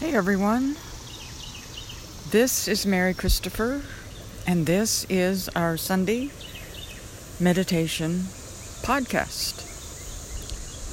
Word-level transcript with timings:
Hey 0.00 0.14
everyone, 0.14 0.76
this 2.30 2.68
is 2.68 2.86
Mary 2.86 3.14
Christopher, 3.14 3.82
and 4.46 4.64
this 4.64 5.04
is 5.08 5.48
our 5.56 5.76
Sunday 5.76 6.30
meditation 7.40 8.20
podcast. 8.82 9.64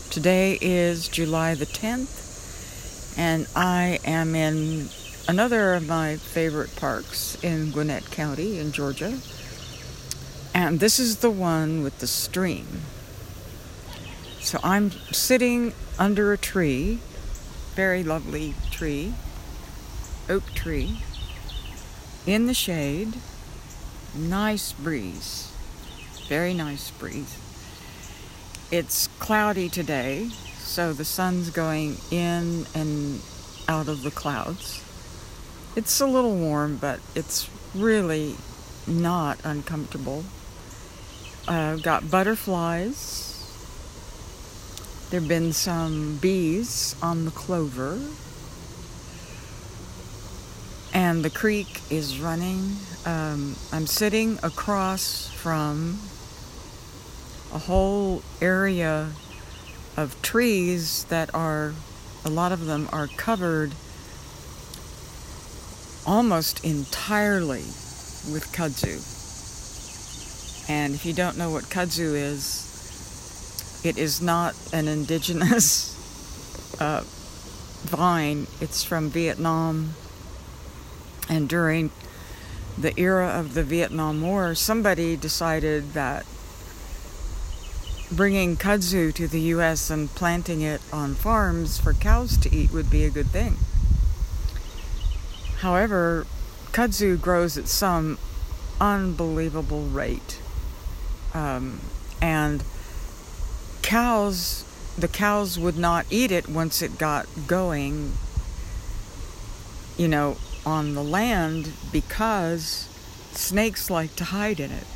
Today 0.10 0.57
is 0.60 1.07
July 1.07 1.54
the 1.54 1.68
10th, 1.68 3.16
and 3.16 3.46
I 3.55 4.00
am 4.05 4.34
in 4.34 4.89
another 5.28 5.76
of 5.76 5.88
my 5.88 6.16
favorite 6.16 6.76
parks 6.76 7.38
in 7.44 7.70
Gwinnett 7.70 8.10
County 8.10 8.58
in 8.58 8.72
Georgia, 8.72 9.20
and 10.52 10.80
this 10.80 10.98
is 10.98 11.18
the 11.18 11.30
one 11.30 11.84
with 11.84 12.00
the 12.00 12.08
stream. 12.08 12.82
So 14.40 14.60
I'm 14.64 14.90
sitting 15.12 15.74
under 16.00 16.34
a 16.34 16.40
tree 16.40 17.02
very 17.76 18.04
lovely 18.04 18.55
tree, 18.72 19.13
oak 20.30 20.45
tree, 20.54 21.02
in 22.26 22.48
the 22.48 22.54
shade. 22.54 23.13
Nice 24.18 24.72
breeze, 24.72 25.52
very 26.30 26.54
nice 26.54 26.90
breeze. 26.91 27.38
It's 28.72 29.08
cloudy 29.20 29.68
today, 29.68 30.30
so 30.58 30.94
the 30.94 31.04
sun's 31.04 31.49
going 31.49 31.98
in 32.12 32.66
and 32.73 33.22
out 33.68 33.90
of 33.90 34.04
the 34.04 34.12
clouds. 34.12 34.82
It's 35.76 35.99
a 35.99 36.07
little 36.07 36.38
warm, 36.38 36.77
but 36.77 37.02
it's 37.13 37.49
really 37.76 38.38
not 38.88 39.38
uncomfortable. 39.44 40.23
I've 41.46 41.80
uh, 41.80 41.82
got 41.82 42.10
butterflies 42.10 43.34
there 45.16 45.22
have 45.22 45.30
been 45.30 45.54
some 45.54 46.18
bees 46.18 46.94
on 47.02 47.24
the 47.24 47.32
clover. 47.32 47.98
And 50.94 51.24
the 51.24 51.30
creek 51.30 51.80
is 51.90 52.20
running. 52.20 52.76
Um, 53.05 53.55
I'm 53.72 53.88
sitting 53.88 54.38
across 54.44 55.30
from 55.30 55.99
a 57.54 57.60
whole 57.60 58.24
area 58.41 59.12
of 59.96 60.22
trees 60.22 61.05
that 61.05 61.34
are, 61.34 61.74
a 62.26 62.29
lot 62.29 62.52
of 62.52 62.66
them 62.66 62.90
are 62.91 63.07
covered 63.07 63.72
almost 66.06 66.66
entirely 66.66 67.63
with 68.34 68.50
kudzu. 68.52 69.00
And 70.69 70.94
if 70.94 71.06
you 71.06 71.13
don't 71.13 71.38
know 71.38 71.52
what 71.52 71.63
kudzu 71.69 72.16
is, 72.16 72.65
it 73.86 73.97
is 73.97 74.22
not 74.22 74.56
an 74.74 74.88
indigenous 74.88 76.78
uh, 76.80 77.03
vine. 77.84 78.47
It's 78.59 78.84
from 78.84 79.09
Vietnam. 79.09 79.94
And 81.30 81.50
during 81.50 81.91
the 82.78 82.97
era 83.00 83.28
of 83.28 83.53
the 83.53 83.63
Vietnam 83.63 84.22
War, 84.22 84.56
somebody 84.56 85.16
decided 85.16 85.94
that 85.94 86.25
bringing 88.12 88.56
kudzu 88.56 89.13
to 89.13 89.28
the 89.28 89.41
U.S. 89.41 89.90
and 89.90 90.09
planting 90.09 90.62
it 90.62 90.81
on 90.94 91.16
farms 91.16 91.80
for 91.80 91.94
cows 91.94 92.38
to 92.38 92.56
eat 92.56 92.72
would 92.72 92.90
be 92.90 93.03
a 93.03 93.09
good 93.09 93.28
thing. 93.28 93.58
However, 95.59 96.28
kudzu 96.72 97.19
grows 97.19 97.58
at 97.58 97.68
some 97.68 98.19
unbelievable 98.80 99.86
rate. 99.86 100.40
Um, 101.34 101.81
and 102.22 102.63
cows, 103.86 104.66
the 104.97 105.08
cows 105.08 105.59
would 105.59 105.78
not 105.78 106.08
eat 106.09 106.31
it 106.31 106.50
once 106.50 106.81
it 106.81 106.97
got 106.97 107.28
going, 107.46 108.14
you 109.96 110.08
know, 110.08 110.38
on 110.66 110.96
the 110.96 111.03
land 111.03 111.72
because 111.91 112.90
snakes 113.31 113.91
like 113.91 114.16
to 114.16 114.24
hide 114.25 114.59
in 114.59 114.72
it. 114.72 114.88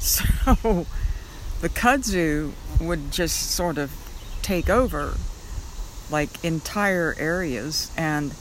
So 0.00 0.86
the 1.62 1.70
kudzu 1.70 2.52
would 2.78 3.10
just 3.10 3.52
sort 3.52 3.78
of 3.78 3.90
take 4.42 4.68
over 4.68 5.14
like 6.10 6.44
entire 6.44 7.14
areas 7.16 7.90
and 7.96 8.34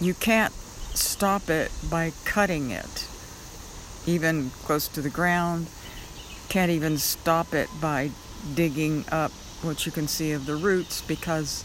you 0.00 0.14
can't 0.14 0.52
stop 0.94 1.48
it 1.48 1.70
by 1.88 2.12
cutting 2.24 2.72
it 2.72 3.06
even 4.04 4.50
close 4.64 4.88
to 4.88 5.00
the 5.00 5.10
ground 5.10 5.68
can't 6.48 6.72
even 6.72 6.98
stop 6.98 7.54
it 7.54 7.68
by 7.80 8.10
digging 8.54 9.04
up 9.10 9.32
what 9.62 9.86
you 9.86 9.92
can 9.92 10.06
see 10.06 10.32
of 10.32 10.46
the 10.46 10.56
roots 10.56 11.00
because 11.02 11.64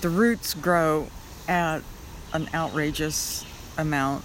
the 0.00 0.08
roots 0.08 0.54
grow 0.54 1.08
at 1.48 1.80
an 2.32 2.48
outrageous 2.52 3.44
amount 3.78 4.24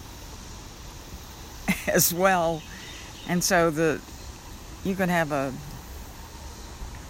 as 1.88 2.14
well. 2.14 2.62
And 3.28 3.44
so 3.44 3.70
the 3.70 4.02
you 4.84 4.96
can 4.96 5.10
have 5.10 5.32
a 5.32 5.54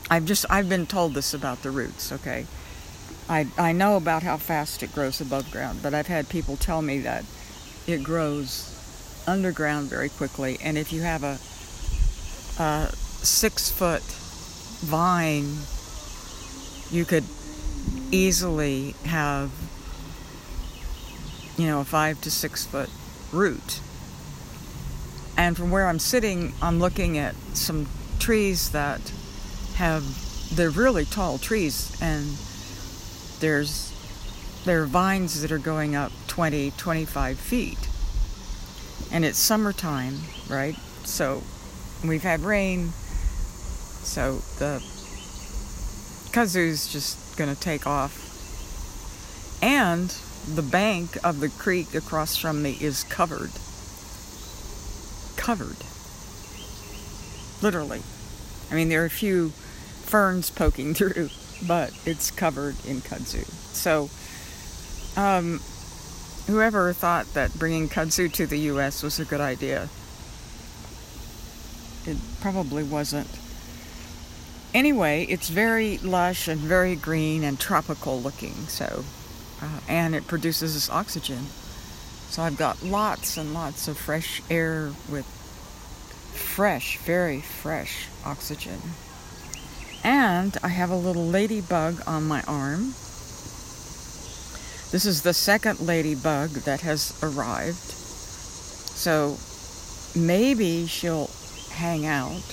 I've 0.09 0.25
just 0.25 0.45
I've 0.49 0.69
been 0.69 0.85
told 0.85 1.13
this 1.13 1.33
about 1.33 1.63
the 1.63 1.71
roots, 1.71 2.11
okay? 2.11 2.45
I 3.27 3.47
I 3.57 3.71
know 3.71 3.95
about 3.95 4.23
how 4.23 4.37
fast 4.37 4.83
it 4.83 4.93
grows 4.93 5.21
above 5.21 5.49
ground, 5.51 5.79
but 5.81 5.93
I've 5.93 6.07
had 6.07 6.29
people 6.29 6.57
tell 6.57 6.81
me 6.81 6.99
that 6.99 7.25
it 7.87 8.03
grows 8.03 8.75
underground 9.27 9.89
very 9.89 10.09
quickly 10.09 10.57
and 10.63 10.77
if 10.77 10.91
you 10.91 11.01
have 11.01 11.23
a, 11.23 11.37
a 12.61 12.89
six 13.23 13.69
foot 13.69 14.01
vine, 14.79 15.57
you 16.91 17.05
could 17.05 17.23
easily 18.11 18.95
have, 19.05 19.51
you 21.57 21.67
know, 21.67 21.81
a 21.81 21.85
five 21.85 22.19
to 22.21 22.31
six 22.31 22.65
foot 22.65 22.89
root. 23.31 23.81
And 25.37 25.55
from 25.55 25.71
where 25.71 25.87
I'm 25.87 25.99
sitting, 25.99 26.53
I'm 26.61 26.79
looking 26.79 27.17
at 27.17 27.35
some 27.53 27.87
trees 28.19 28.71
that 28.71 28.99
have, 29.75 30.03
they're 30.55 30.69
really 30.69 31.05
tall 31.05 31.37
trees, 31.37 31.97
and 32.01 32.25
there's, 33.39 33.93
there 34.65 34.83
are 34.83 34.85
vines 34.85 35.41
that 35.41 35.51
are 35.51 35.57
going 35.57 35.95
up 35.95 36.11
20, 36.27 36.71
25 36.71 37.39
feet. 37.39 37.89
And 39.11 39.23
it's 39.23 39.37
summertime, 39.39 40.17
right? 40.49 40.75
So 41.05 41.41
we've 42.03 42.23
had 42.23 42.41
rain, 42.41 42.91
so 44.03 44.41
the 44.57 44.81
kudzu's 46.31 46.91
just 46.91 47.37
going 47.37 47.53
to 47.53 47.59
take 47.59 47.87
off. 47.87 48.27
And 49.61 50.09
the 50.47 50.61
bank 50.61 51.17
of 51.23 51.39
the 51.39 51.49
creek 51.49 51.93
across 51.93 52.35
from 52.35 52.61
me 52.61 52.77
is 52.79 53.03
covered. 53.03 53.51
Covered. 55.35 55.77
Literally. 57.61 58.01
I 58.71 58.75
mean, 58.75 58.89
there 58.89 59.01
are 59.01 59.05
a 59.05 59.09
few 59.09 59.49
ferns 60.05 60.49
poking 60.49 60.93
through, 60.95 61.29
but 61.67 61.91
it's 62.05 62.31
covered 62.31 62.75
in 62.85 63.01
kudzu. 63.01 63.45
So, 63.73 64.09
um, 65.19 65.59
whoever 66.47 66.93
thought 66.93 67.33
that 67.33 67.57
bringing 67.57 67.89
kudzu 67.89 68.31
to 68.33 68.45
the 68.45 68.59
U.S. 68.59 69.03
was 69.03 69.19
a 69.19 69.25
good 69.25 69.41
idea, 69.41 69.89
it 72.05 72.17
probably 72.41 72.83
wasn't. 72.83 73.27
Anyway, 74.73 75.25
it's 75.29 75.49
very 75.49 75.97
lush 75.99 76.47
and 76.47 76.59
very 76.59 76.95
green 76.95 77.43
and 77.43 77.59
tropical 77.59 78.21
looking. 78.21 78.53
So, 78.67 79.03
uh, 79.61 79.79
and 79.87 80.13
it 80.13 80.27
produces 80.27 80.75
this 80.75 80.89
oxygen. 80.89 81.47
So 82.29 82.43
I've 82.43 82.57
got 82.57 82.83
lots 82.83 83.37
and 83.37 83.53
lots 83.53 83.87
of 83.87 83.97
fresh 83.97 84.43
air 84.49 84.91
with 85.09 85.25
fresh, 86.33 86.97
very 86.99 87.41
fresh 87.41 88.05
oxygen. 88.23 88.79
And 90.03 90.55
I 90.61 90.67
have 90.67 90.91
a 90.91 90.95
little 90.95 91.25
ladybug 91.25 92.01
on 92.07 92.27
my 92.27 92.43
arm. 92.43 92.93
This 94.91 95.05
is 95.05 95.23
the 95.23 95.33
second 95.33 95.79
ladybug 95.79 96.49
that 96.49 96.81
has 96.81 97.17
arrived. 97.23 97.75
So 97.75 99.37
maybe 100.15 100.85
she'll 100.85 101.29
hang 101.71 102.05
out 102.05 102.43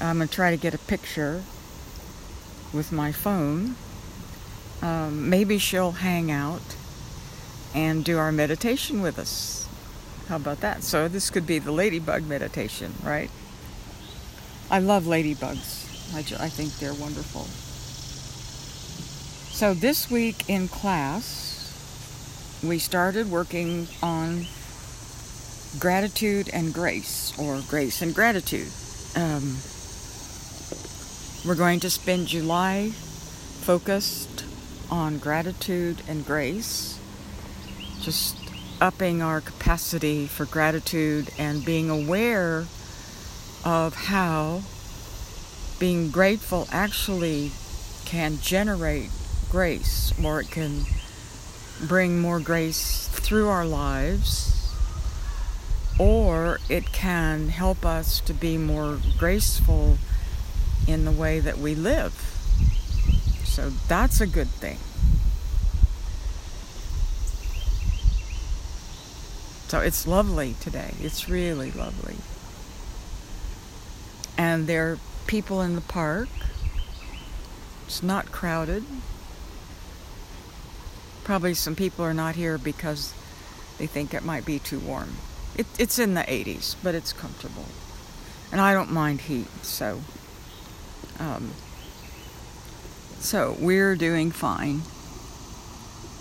I'm 0.00 0.18
going 0.18 0.28
to 0.28 0.34
try 0.34 0.50
to 0.50 0.56
get 0.56 0.74
a 0.74 0.78
picture 0.78 1.42
with 2.72 2.92
my 2.92 3.12
phone. 3.12 3.76
Um, 4.82 5.30
maybe 5.30 5.58
she'll 5.58 5.92
hang 5.92 6.30
out 6.30 6.76
and 7.74 8.04
do 8.04 8.18
our 8.18 8.30
meditation 8.32 9.00
with 9.00 9.18
us. 9.18 9.68
How 10.28 10.36
about 10.36 10.60
that? 10.60 10.82
So, 10.82 11.08
this 11.08 11.30
could 11.30 11.46
be 11.46 11.58
the 11.58 11.72
ladybug 11.72 12.26
meditation, 12.26 12.92
right? 13.02 13.30
I 14.70 14.80
love 14.80 15.04
ladybugs. 15.04 16.14
I, 16.14 16.22
ju- 16.22 16.36
I 16.38 16.48
think 16.48 16.74
they're 16.78 16.94
wonderful. 16.94 17.44
So, 19.54 19.72
this 19.72 20.10
week 20.10 20.48
in 20.48 20.68
class, 20.68 22.60
we 22.62 22.78
started 22.78 23.30
working 23.30 23.86
on 24.02 24.46
gratitude 25.78 26.50
and 26.52 26.74
grace, 26.74 27.32
or 27.38 27.60
grace 27.68 28.02
and 28.02 28.14
gratitude. 28.14 28.68
Um, 29.14 29.56
we're 31.46 31.54
going 31.54 31.78
to 31.78 31.88
spend 31.88 32.26
July 32.26 32.90
focused 32.90 34.44
on 34.90 35.18
gratitude 35.18 36.02
and 36.08 36.26
grace, 36.26 36.98
just 38.00 38.36
upping 38.80 39.22
our 39.22 39.40
capacity 39.40 40.26
for 40.26 40.44
gratitude 40.44 41.30
and 41.38 41.64
being 41.64 41.88
aware 41.88 42.66
of 43.64 43.94
how 43.94 44.60
being 45.78 46.10
grateful 46.10 46.66
actually 46.72 47.52
can 48.04 48.38
generate 48.38 49.10
grace 49.48 50.12
or 50.22 50.40
it 50.40 50.50
can 50.50 50.84
bring 51.86 52.18
more 52.18 52.40
grace 52.40 53.08
through 53.12 53.48
our 53.48 53.66
lives 53.66 54.74
or 55.98 56.58
it 56.68 56.92
can 56.92 57.48
help 57.48 57.86
us 57.86 58.20
to 58.20 58.34
be 58.34 58.58
more 58.58 58.98
graceful 59.16 59.96
in 60.86 61.04
the 61.04 61.10
way 61.10 61.40
that 61.40 61.58
we 61.58 61.74
live. 61.74 62.12
So 63.44 63.70
that's 63.88 64.20
a 64.20 64.26
good 64.26 64.48
thing. 64.48 64.78
So 69.68 69.80
it's 69.80 70.06
lovely 70.06 70.54
today. 70.60 70.94
It's 71.00 71.28
really 71.28 71.72
lovely. 71.72 72.16
And 74.38 74.66
there 74.66 74.92
are 74.92 74.98
people 75.26 75.60
in 75.60 75.74
the 75.74 75.80
park. 75.80 76.28
It's 77.86 78.02
not 78.02 78.30
crowded. 78.30 78.84
Probably 81.24 81.54
some 81.54 81.74
people 81.74 82.04
are 82.04 82.14
not 82.14 82.36
here 82.36 82.58
because 82.58 83.12
they 83.78 83.86
think 83.86 84.14
it 84.14 84.24
might 84.24 84.44
be 84.44 84.60
too 84.60 84.78
warm. 84.78 85.16
It, 85.56 85.66
it's 85.78 85.98
in 85.98 86.14
the 86.14 86.20
80s, 86.20 86.76
but 86.82 86.94
it's 86.94 87.12
comfortable. 87.12 87.64
And 88.52 88.60
I 88.60 88.72
don't 88.72 88.92
mind 88.92 89.22
heat, 89.22 89.48
so. 89.62 90.02
Um, 91.18 91.52
so 93.18 93.56
we're 93.58 93.96
doing 93.96 94.30
fine. 94.30 94.82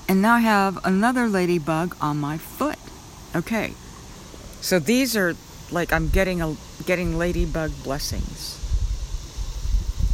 And 0.07 0.21
now 0.21 0.36
I 0.36 0.39
have 0.42 0.83
another 0.86 1.27
ladybug 1.27 1.95
on 2.00 2.18
my 2.18 2.38
foot. 2.38 2.77
Okay. 3.36 3.74
So 4.62 4.80
these 4.80 5.15
are 5.15 5.36
like 5.71 5.92
I'm 5.92 6.09
getting 6.09 6.42
a 6.42 6.56
getting 6.86 7.18
ladybug 7.18 7.71
blessings. 7.83 8.62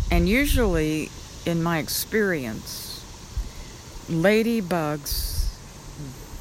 And 0.10 0.28
usually 0.28 1.10
in 1.46 1.64
my 1.64 1.80
experience, 1.80 3.04
ladybugs 4.10 5.48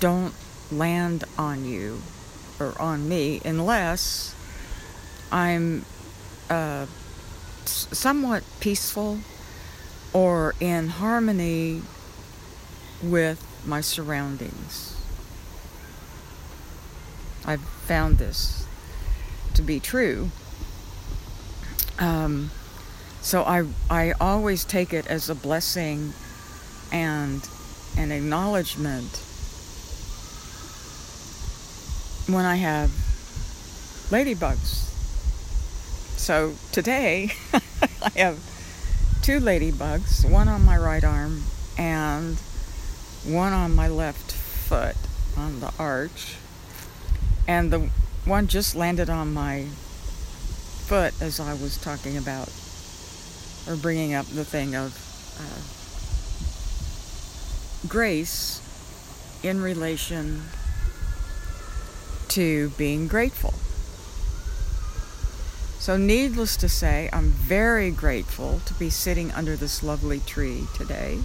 don't 0.01 0.35
land 0.73 1.25
on 1.39 1.65
you 1.65 2.01
or 2.59 2.75
on 2.81 3.09
me 3.09 3.41
unless 3.45 4.35
I'm 5.31 5.85
uh, 6.49 6.87
somewhat 7.71 8.43
peaceful 8.61 9.19
or 10.13 10.55
in 10.61 10.89
harmony 10.89 11.83
with 13.03 13.45
my 13.65 13.81
surroundings. 13.81 14.97
I've 17.45 17.63
found 17.63 18.19
this 18.19 18.67
to 19.55 19.63
be 19.63 19.81
true. 19.81 20.31
Um, 21.99 22.51
so 23.21 23.43
I 23.43 23.67
I 23.89 24.13
always 24.21 24.65
take 24.65 24.93
it 24.93 25.07
as 25.07 25.29
a 25.29 25.35
blessing 25.35 26.13
and 26.93 27.47
an 27.97 28.11
acknowledgement 28.13 29.23
when 32.27 32.45
I 32.45 32.57
have 32.57 32.91
ladybugs. 34.11 34.90
So 36.21 36.55
today 36.71 37.33
I 38.03 38.11
have 38.17 38.39
two 39.23 39.41
ladybugs, 39.41 40.31
one 40.31 40.49
on 40.49 40.67
my 40.67 40.77
right 40.77 41.03
arm 41.03 41.45
and 41.79 42.37
one 43.25 43.55
on 43.55 43.75
my 43.75 43.89
left 43.89 44.31
foot 44.31 44.97
on 45.35 45.61
the 45.61 45.73
arch. 45.79 46.37
And 47.49 47.73
the 47.73 47.89
one 48.27 48.49
just 48.49 48.77
landed 48.77 49.09
on 49.09 49.33
my 49.33 49.69
foot 50.85 51.15
as 51.23 51.41
I 51.41 51.55
was 51.55 51.79
talking 51.79 52.19
about 52.19 52.53
or 53.67 53.77
bringing 53.77 54.13
up 54.13 54.27
the 54.27 54.45
thing 54.45 54.77
of 54.77 54.93
uh, 55.41 55.63
grace 57.89 58.61
in 59.43 59.63
relation 59.63 60.43
to 62.29 62.69
being 62.77 63.09
grateful. 63.09 63.55
So, 65.81 65.97
needless 65.97 66.59
to 66.59 66.69
say, 66.69 67.09
I'm 67.11 67.31
very 67.31 67.91
grateful 67.91 68.61
to 68.67 68.75
be 68.75 68.91
sitting 68.91 69.33
under 69.33 69.57
this 69.57 69.83
lovely 69.83 70.21
tree 70.21 70.67
today. 70.75 71.21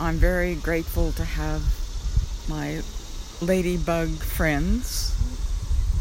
I'm 0.00 0.14
very 0.14 0.54
grateful 0.54 1.12
to 1.12 1.22
have 1.22 1.60
my 2.48 2.80
ladybug 3.42 4.08
friends 4.08 5.14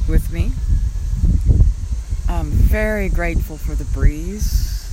with 0.07 0.31
me. 0.31 0.53
I'm 2.29 2.49
very 2.49 3.09
grateful 3.09 3.57
for 3.57 3.75
the 3.75 3.83
breeze. 3.83 4.89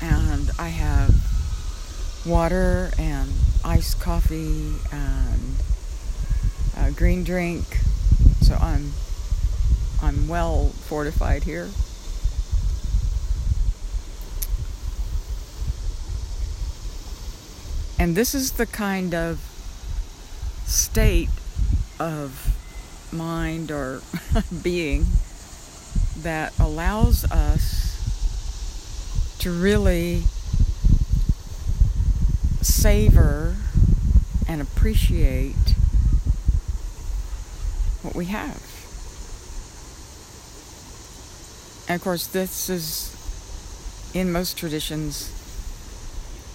And 0.00 0.50
I 0.58 0.68
have 0.68 1.14
water 2.24 2.90
and 2.98 3.30
iced 3.62 4.00
coffee 4.00 4.76
and 4.92 5.56
a 6.78 6.90
green 6.90 7.22
drink. 7.22 7.66
So 8.40 8.54
I'm 8.54 8.92
I'm 10.02 10.28
well 10.28 10.68
fortified 10.68 11.44
here. 11.44 11.68
And 17.98 18.16
this 18.16 18.34
is 18.34 18.52
the 18.52 18.64
kind 18.64 19.14
of 19.14 19.40
state 20.64 21.28
of 21.98 22.56
mind 23.12 23.70
or 23.70 24.00
being 24.62 25.04
that 26.16 26.58
allows 26.58 27.30
us 27.30 27.80
to 29.40 29.50
really 29.50 30.22
savor 32.62 33.56
and 34.48 34.62
appreciate 34.62 35.74
what 38.02 38.14
we 38.14 38.26
have. 38.26 38.69
And 41.90 41.96
of 41.96 42.04
course, 42.04 42.28
this 42.28 42.70
is, 42.70 44.10
in 44.14 44.30
most 44.30 44.56
traditions, 44.56 45.28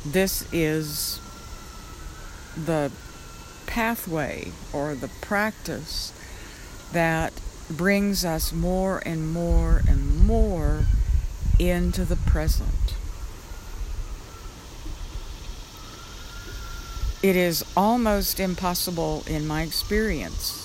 this 0.06 0.48
is 0.54 1.20
the 2.56 2.89
pathway 3.65 4.54
or 4.72 4.96
the 4.96 5.10
practice 5.20 6.13
that 6.94 7.34
brings 7.70 8.24
us 8.24 8.54
more 8.54 9.04
and 9.06 9.30
more 9.30 9.82
and 9.89 10.25
more 10.25 10.86
into 11.60 12.06
the 12.06 12.15
present. 12.15 12.96
It 17.22 17.36
is 17.36 17.65
almost 17.75 18.39
impossible, 18.39 19.25
in 19.27 19.46
my 19.46 19.63
experience, 19.63 20.62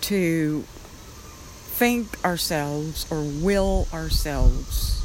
to 0.00 0.64
think 1.80 2.22
ourselves 2.26 3.10
or 3.10 3.22
will 3.42 3.88
ourselves 3.90 5.00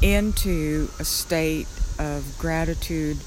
into 0.00 0.88
a 0.98 1.04
state 1.04 1.66
of 1.98 2.38
gratitude 2.38 3.18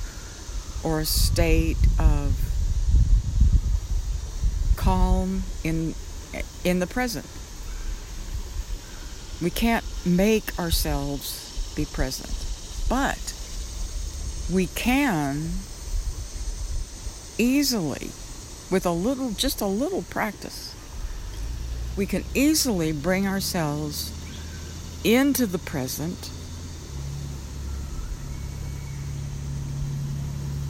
or 0.83 1.01
a 1.01 1.05
state 1.05 1.77
of 1.99 2.35
calm 4.75 5.43
in 5.63 5.93
in 6.63 6.79
the 6.79 6.87
present. 6.87 7.27
We 9.39 9.51
can't 9.51 9.85
make 10.03 10.57
ourselves 10.57 11.71
be 11.75 11.85
present, 11.85 12.33
but 12.89 13.35
we 14.51 14.65
can 14.65 15.51
easily 17.37 18.09
with 18.71 18.83
a 18.83 18.91
little 18.91 19.29
just 19.29 19.61
a 19.61 19.67
little 19.67 20.01
practice 20.01 20.73
we 21.97 22.05
can 22.05 22.23
easily 22.35 22.91
bring 22.91 23.27
ourselves 23.27 24.13
into 25.03 25.47
the 25.47 25.57
present 25.57 26.29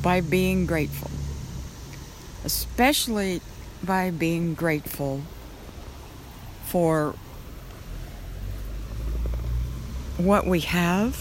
by 0.02 0.22
being 0.22 0.66
grateful, 0.66 1.12
especially 2.46 3.42
by 3.84 4.10
being 4.10 4.54
grateful 4.54 5.22
for 6.66 7.14
what 10.16 10.48
we 10.48 10.62
have, 10.62 11.14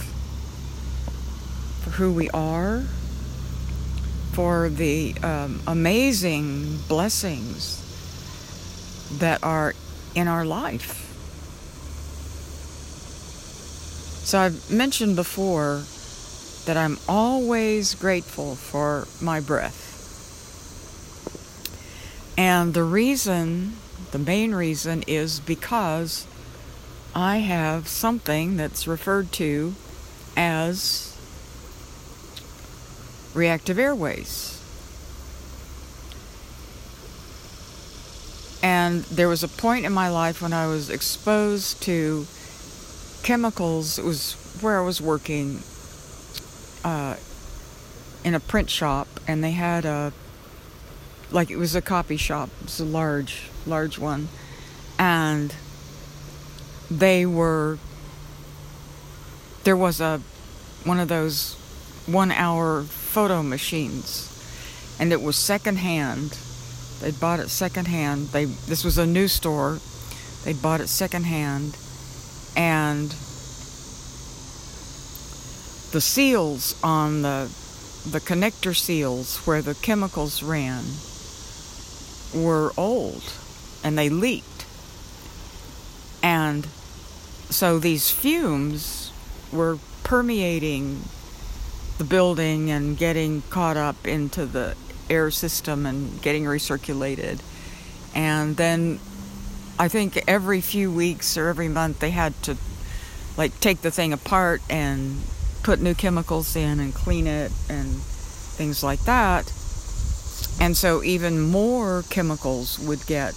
for 1.83 1.91
who 1.91 2.13
we 2.13 2.31
are, 2.31 2.85
for 4.33 4.69
the 4.69 5.15
um, 5.23 5.61
amazing 5.67 6.79
blessings 6.89 7.83
that 9.19 9.43
are 9.43 9.75
in 10.17 10.27
our 10.27 10.45
life. 10.45 11.03
So 14.25 14.41
I've 14.41 14.69
mentioned 14.69 15.15
before 15.15 15.85
that 16.65 16.77
I'm 16.77 16.99
always 17.09 17.95
grateful 17.95 18.57
for 18.57 19.07
my 19.21 19.39
breath. 19.39 19.85
And 22.37 22.75
the 22.75 22.83
reason, 22.83 23.75
the 24.11 24.19
main 24.19 24.53
reason, 24.55 25.05
is 25.07 25.39
because 25.39 26.27
I 27.15 27.39
have 27.39 27.87
something 27.87 28.57
that's 28.57 28.89
referred 28.89 29.31
to 29.33 29.75
as 30.37 31.17
reactive 33.33 33.79
airways. 33.79 34.56
And 38.63 39.05
there 39.05 39.29
was 39.29 39.43
a 39.43 39.49
point 39.49 39.85
in 39.85 39.93
my 39.93 40.09
life 40.09 40.43
when 40.43 40.53
I 40.53 40.67
was 40.67 40.91
exposed 40.91 41.83
to 41.83 42.27
chemicals. 43.23 43.99
It 43.99 44.05
was 44.05 44.35
where 44.61 44.79
I 44.79 44.85
was 44.85 45.01
working 45.01 45.63
uh, 46.85 47.17
in 48.25 48.35
a 48.35 48.41
print 48.41 48.71
shop, 48.71 49.09
and 49.29 49.45
they 49.45 49.53
had 49.53 49.85
a 49.85 50.13
like 51.31 51.51
it 51.51 51.57
was 51.57 51.75
a 51.75 51.83
copy 51.83 52.17
shop. 52.17 52.51
It 52.61 52.65
was 52.67 52.81
a 52.81 52.85
large, 52.85 53.51
large 53.67 53.99
one, 53.99 54.29
and 54.99 55.55
they 56.91 57.27
were 57.27 57.79
there 59.65 59.77
was 59.77 60.01
a 60.01 60.21
one 60.85 61.01
of 61.01 61.09
those 61.09 61.55
one 62.07 62.31
hour 62.31 62.85
photo 62.85 63.43
machines 63.43 64.33
and 64.99 65.13
it 65.13 65.21
was 65.21 65.37
secondhand 65.37 66.39
they 67.01 67.11
bought 67.11 67.41
it 67.41 67.49
secondhand. 67.51 68.29
They 68.29 68.45
this 68.45 68.85
was 68.85 68.99
a 68.99 69.07
new 69.07 69.29
store. 69.29 69.81
They 70.45 70.53
bought 70.53 70.81
it 70.81 70.89
secondhand. 70.89 71.77
And 72.57 73.11
the 75.93 76.01
seals 76.01 76.75
on 76.83 77.23
the 77.23 77.51
the 78.11 78.21
connector 78.21 78.75
seals 78.75 79.39
where 79.47 79.63
the 79.63 79.75
chemicals 79.75 80.43
ran 80.43 80.85
were 82.35 82.73
old 82.77 83.23
and 83.83 83.99
they 83.99 84.09
leaked. 84.09 84.65
And 86.23 86.67
so 87.51 87.79
these 87.79 88.11
fumes 88.11 89.13
were 89.53 89.79
permeating 90.03 91.03
the 91.99 92.05
building 92.05 92.71
and 92.71 92.97
getting 92.97 93.43
caught 93.51 93.77
up 93.77 94.07
into 94.07 94.47
the 94.47 94.77
air 95.11 95.31
system 95.31 95.87
and 95.87 96.21
getting 96.23 96.45
recirculated. 96.45 97.41
And 98.15 98.57
then 98.57 98.99
I 99.79 99.89
think 99.89 100.23
every 100.27 100.61
few 100.61 100.91
weeks 100.91 101.37
or 101.37 101.49
every 101.49 101.69
month 101.69 102.01
they 102.01 102.11
had 102.11 102.41
to 102.45 102.57
like 103.37 103.59
take 103.61 103.83
the 103.83 103.91
thing 103.91 104.13
apart 104.13 104.63
and 104.71 105.21
put 105.63 105.81
new 105.81 105.95
chemicals 105.95 106.57
in 106.57 106.81
and 106.81 106.95
clean 106.95 107.27
it 107.27 107.53
and 107.69 107.89
things 107.89 108.83
like 108.83 109.01
that. 109.05 109.53
And 110.61 110.77
so 110.77 111.03
even 111.03 111.41
more 111.41 112.05
chemicals 112.09 112.79
would 112.79 113.05
get 113.07 113.35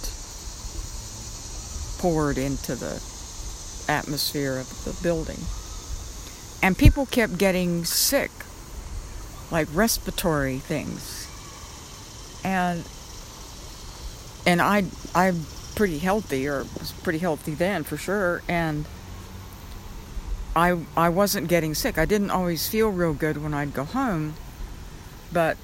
poured 1.98 2.38
into 2.38 2.74
the 2.74 3.02
atmosphere 3.88 4.58
of 4.58 4.84
the 4.84 4.96
building. 5.02 5.38
And 6.62 6.78
people 6.78 7.04
kept 7.06 7.36
getting 7.36 7.84
sick, 7.84 8.30
like 9.50 9.68
respiratory 9.74 10.58
things. 10.58 11.26
And 12.44 12.84
and 14.46 14.60
I 14.60 14.84
I'm 15.14 15.46
pretty 15.74 15.98
healthy 15.98 16.48
or 16.48 16.64
was 16.78 16.92
pretty 17.02 17.18
healthy 17.18 17.54
then 17.54 17.84
for 17.84 17.96
sure 17.96 18.42
and 18.48 18.84
I 20.54 20.78
I 20.96 21.08
wasn't 21.08 21.48
getting 21.48 21.74
sick. 21.74 21.98
I 21.98 22.04
didn't 22.04 22.30
always 22.30 22.68
feel 22.68 22.88
real 22.90 23.14
good 23.14 23.42
when 23.42 23.54
I'd 23.54 23.72
go 23.72 23.84
home, 23.84 24.34
but 25.32 25.56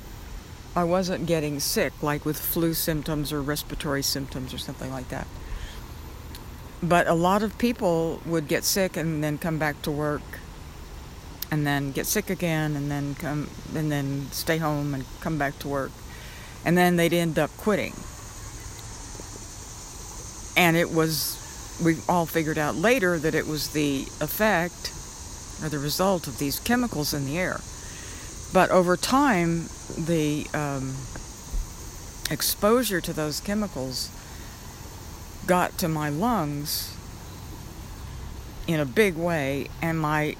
I 0.76 0.84
wasn't 0.84 1.26
getting 1.26 1.58
sick 1.58 1.92
like 2.02 2.24
with 2.24 2.38
flu 2.38 2.74
symptoms 2.74 3.32
or 3.32 3.42
respiratory 3.42 4.02
symptoms 4.02 4.54
or 4.54 4.58
something 4.58 4.90
like 4.92 5.08
that. 5.08 5.26
But 6.82 7.08
a 7.08 7.14
lot 7.14 7.42
of 7.42 7.58
people 7.58 8.20
would 8.26 8.46
get 8.46 8.62
sick 8.62 8.96
and 8.96 9.24
then 9.24 9.38
come 9.38 9.58
back 9.58 9.80
to 9.82 9.90
work 9.90 10.22
and 11.50 11.66
then 11.66 11.92
get 11.92 12.06
sick 12.06 12.30
again 12.30 12.76
and 12.76 12.90
then 12.90 13.14
come 13.14 13.48
and 13.74 13.90
then 13.90 14.28
stay 14.30 14.58
home 14.58 14.94
and 14.94 15.04
come 15.20 15.38
back 15.38 15.58
to 15.60 15.68
work. 15.68 15.92
And 16.66 16.76
then 16.76 16.96
they'd 16.96 17.14
end 17.14 17.38
up 17.38 17.50
quitting. 17.56 17.94
And 20.56 20.76
it 20.76 20.90
was 20.90 21.42
we 21.82 21.96
all 22.08 22.26
figured 22.26 22.58
out 22.58 22.74
later 22.74 23.18
that 23.18 23.34
it 23.34 23.46
was 23.46 23.70
the 23.70 24.02
effect 24.20 24.92
or 25.62 25.68
the 25.68 25.78
result 25.78 26.26
of 26.26 26.38
these 26.38 26.60
chemicals 26.60 27.14
in 27.14 27.24
the 27.24 27.38
air. 27.38 27.60
But 28.52 28.70
over 28.70 28.96
time, 28.96 29.68
the 29.96 30.46
um, 30.54 30.94
exposure 32.30 33.00
to 33.00 33.12
those 33.12 33.40
chemicals 33.40 34.10
got 35.46 35.78
to 35.78 35.88
my 35.88 36.08
lungs 36.08 36.96
in 38.66 38.80
a 38.80 38.84
big 38.84 39.16
way, 39.16 39.68
and 39.80 40.00
my 40.00 40.36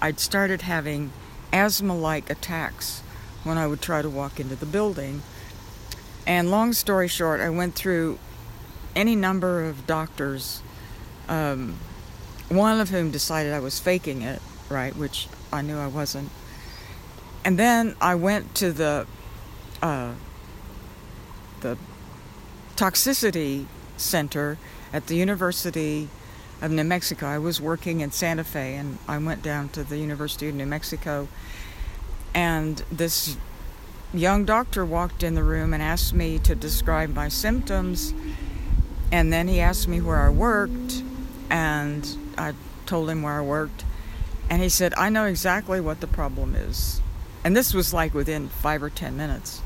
I'd 0.00 0.20
started 0.20 0.62
having 0.62 1.12
asthma-like 1.52 2.30
attacks 2.30 3.00
when 3.44 3.58
I 3.58 3.66
would 3.66 3.80
try 3.80 4.02
to 4.02 4.10
walk 4.10 4.38
into 4.38 4.56
the 4.56 4.66
building. 4.66 5.22
And 6.28 6.50
long 6.50 6.72
story 6.74 7.08
short, 7.08 7.40
I 7.40 7.50
went 7.50 7.74
through 7.74 8.20
any 8.94 9.16
number 9.16 9.64
of 9.64 9.86
doctors 9.86 10.62
um, 11.28 11.76
one 12.48 12.80
of 12.80 12.88
whom 12.88 13.10
decided 13.10 13.52
I 13.52 13.60
was 13.60 13.78
faking 13.78 14.22
it, 14.22 14.40
right, 14.68 14.96
which 14.96 15.28
I 15.52 15.62
knew 15.62 15.78
I 15.78 15.86
wasn't. 15.86 16.30
And 17.44 17.58
then 17.58 17.94
I 18.00 18.14
went 18.14 18.54
to 18.56 18.72
the 18.72 19.06
uh, 19.82 20.12
the 21.60 21.76
toxicity 22.76 23.66
center 23.96 24.58
at 24.92 25.06
the 25.06 25.16
University 25.16 26.08
of 26.60 26.70
New 26.70 26.84
Mexico. 26.84 27.26
I 27.26 27.38
was 27.38 27.60
working 27.60 28.00
in 28.00 28.10
Santa 28.10 28.44
Fe, 28.44 28.74
and 28.74 28.98
I 29.06 29.18
went 29.18 29.42
down 29.42 29.68
to 29.70 29.84
the 29.84 29.98
University 29.98 30.48
of 30.48 30.54
New 30.54 30.66
Mexico, 30.66 31.28
and 32.34 32.78
this 32.90 33.36
young 34.12 34.44
doctor 34.44 34.84
walked 34.84 35.22
in 35.22 35.34
the 35.34 35.42
room 35.42 35.74
and 35.74 35.82
asked 35.82 36.14
me 36.14 36.38
to 36.40 36.54
describe 36.54 37.14
my 37.14 37.28
symptoms, 37.28 38.14
and 39.12 39.32
then 39.32 39.48
he 39.48 39.60
asked 39.60 39.88
me 39.88 40.00
where 40.00 40.20
I 40.20 40.30
worked 40.30 41.02
and 41.50 42.06
I 42.36 42.54
told 42.86 43.10
him 43.10 43.22
where 43.22 43.38
I 43.38 43.42
worked, 43.42 43.84
and 44.50 44.62
he 44.62 44.68
said, 44.68 44.94
I 44.96 45.08
know 45.08 45.24
exactly 45.24 45.80
what 45.80 46.00
the 46.00 46.06
problem 46.06 46.54
is. 46.54 47.00
And 47.44 47.56
this 47.56 47.72
was 47.72 47.94
like 47.94 48.14
within 48.14 48.48
five 48.48 48.82
or 48.82 48.90
ten 48.90 49.16
minutes. 49.16 49.62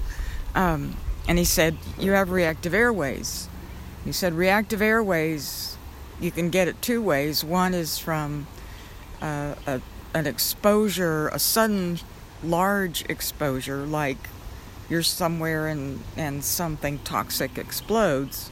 Um, 0.54 0.96
and 1.26 1.38
he 1.38 1.44
said, 1.44 1.76
You 1.98 2.12
have 2.12 2.30
reactive 2.30 2.74
airways. 2.74 3.48
He 4.04 4.12
said, 4.12 4.34
Reactive 4.34 4.82
airways, 4.82 5.76
you 6.20 6.30
can 6.30 6.50
get 6.50 6.68
it 6.68 6.80
two 6.82 7.00
ways. 7.00 7.44
One 7.44 7.74
is 7.74 7.98
from 7.98 8.46
uh, 9.20 9.54
a, 9.66 9.80
an 10.14 10.26
exposure, 10.26 11.28
a 11.28 11.38
sudden 11.38 11.98
large 12.42 13.04
exposure, 13.08 13.86
like 13.86 14.28
you're 14.88 15.02
somewhere 15.02 15.68
and, 15.68 16.02
and 16.16 16.44
something 16.44 16.98
toxic 17.00 17.56
explodes 17.56 18.50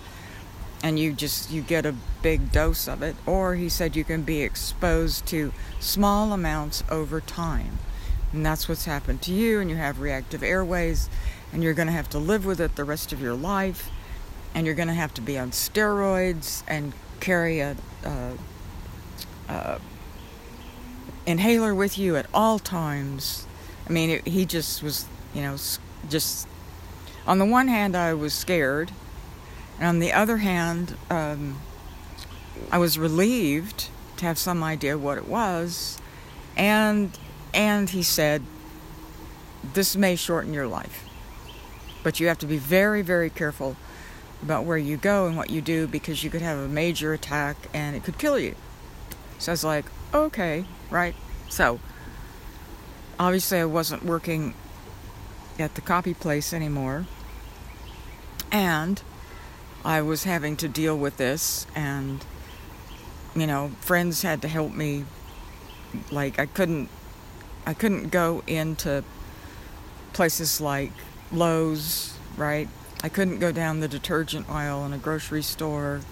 and 0.82 0.98
you 0.98 1.12
just 1.12 1.50
you 1.50 1.62
get 1.62 1.84
a 1.84 1.94
big 2.22 2.52
dose 2.52 2.88
of 2.88 3.02
it. 3.02 3.16
Or 3.26 3.54
he 3.54 3.68
said 3.68 3.96
you 3.96 4.04
can 4.04 4.22
be 4.22 4.42
exposed 4.42 5.26
to 5.26 5.52
small 5.78 6.32
amounts 6.32 6.82
over 6.90 7.20
time. 7.20 7.78
And 8.32 8.46
that's 8.46 8.68
what's 8.68 8.84
happened 8.84 9.22
to 9.22 9.32
you 9.32 9.60
and 9.60 9.68
you 9.68 9.76
have 9.76 10.00
reactive 10.00 10.42
airways 10.42 11.08
and 11.52 11.62
you're 11.62 11.74
going 11.74 11.88
to 11.88 11.92
have 11.92 12.08
to 12.10 12.18
live 12.18 12.46
with 12.46 12.60
it 12.60 12.76
the 12.76 12.84
rest 12.84 13.12
of 13.12 13.20
your 13.20 13.34
life 13.34 13.90
and 14.54 14.66
you're 14.66 14.74
going 14.74 14.88
to 14.88 14.94
have 14.94 15.12
to 15.14 15.20
be 15.20 15.38
on 15.38 15.50
steroids 15.50 16.62
and 16.68 16.92
carry 17.18 17.60
a, 17.60 17.76
a, 18.04 18.32
a 19.48 19.80
inhaler 21.26 21.74
with 21.74 21.98
you 21.98 22.16
at 22.16 22.26
all 22.32 22.58
times 22.58 23.46
i 23.90 23.92
mean 23.92 24.10
it, 24.10 24.26
he 24.26 24.46
just 24.46 24.82
was 24.82 25.06
you 25.34 25.42
know 25.42 25.56
just 26.08 26.46
on 27.26 27.38
the 27.38 27.44
one 27.44 27.68
hand 27.68 27.96
i 27.96 28.14
was 28.14 28.32
scared 28.32 28.90
and 29.80 29.88
on 29.88 29.98
the 29.98 30.12
other 30.12 30.36
hand, 30.36 30.94
um, 31.08 31.58
I 32.70 32.76
was 32.76 32.98
relieved 32.98 33.88
to 34.18 34.26
have 34.26 34.36
some 34.36 34.62
idea 34.62 34.98
what 34.98 35.16
it 35.16 35.26
was, 35.26 35.98
and 36.54 37.18
and 37.54 37.88
he 37.88 38.02
said, 38.02 38.42
"This 39.72 39.96
may 39.96 40.16
shorten 40.16 40.52
your 40.52 40.66
life, 40.66 41.06
but 42.02 42.20
you 42.20 42.28
have 42.28 42.38
to 42.40 42.46
be 42.46 42.58
very, 42.58 43.00
very 43.00 43.30
careful 43.30 43.76
about 44.42 44.64
where 44.64 44.76
you 44.76 44.98
go 44.98 45.26
and 45.26 45.34
what 45.34 45.48
you 45.48 45.62
do 45.62 45.86
because 45.86 46.22
you 46.22 46.28
could 46.28 46.42
have 46.42 46.58
a 46.58 46.68
major 46.68 47.14
attack 47.14 47.56
and 47.72 47.96
it 47.96 48.04
could 48.04 48.18
kill 48.18 48.38
you." 48.38 48.54
So 49.38 49.52
I 49.52 49.54
was 49.54 49.64
like, 49.64 49.86
"Okay, 50.12 50.66
right." 50.90 51.14
So 51.48 51.80
obviously, 53.20 53.60
I 53.60 53.66
wasn't 53.66 54.04
working 54.04 54.54
at 55.60 55.76
the 55.76 55.82
copy 55.82 56.14
place 56.14 56.52
anymore, 56.54 57.06
and 58.50 59.02
I 59.84 60.02
was 60.02 60.24
having 60.24 60.56
to 60.58 60.68
deal 60.68 60.96
with 60.98 61.18
this, 61.18 61.66
and 61.74 62.24
you 63.36 63.46
know, 63.46 63.72
friends 63.80 64.22
had 64.22 64.42
to 64.42 64.48
help 64.48 64.72
me 64.74 65.04
Like 66.10 66.38
I 66.38 66.46
couldn't 66.46 66.88
I 67.66 67.74
couldn't 67.74 68.10
go 68.10 68.42
into 68.46 69.04
places 70.12 70.60
like 70.60 70.92
Lowe's, 71.32 72.18
right? 72.36 72.68
I 73.02 73.08
couldn't 73.08 73.38
go 73.38 73.52
down 73.52 73.80
the 73.80 73.88
detergent 73.88 74.48
aisle 74.50 74.84
in 74.86 74.92
a 74.92 74.98
grocery 74.98 75.42
store. 75.42 76.02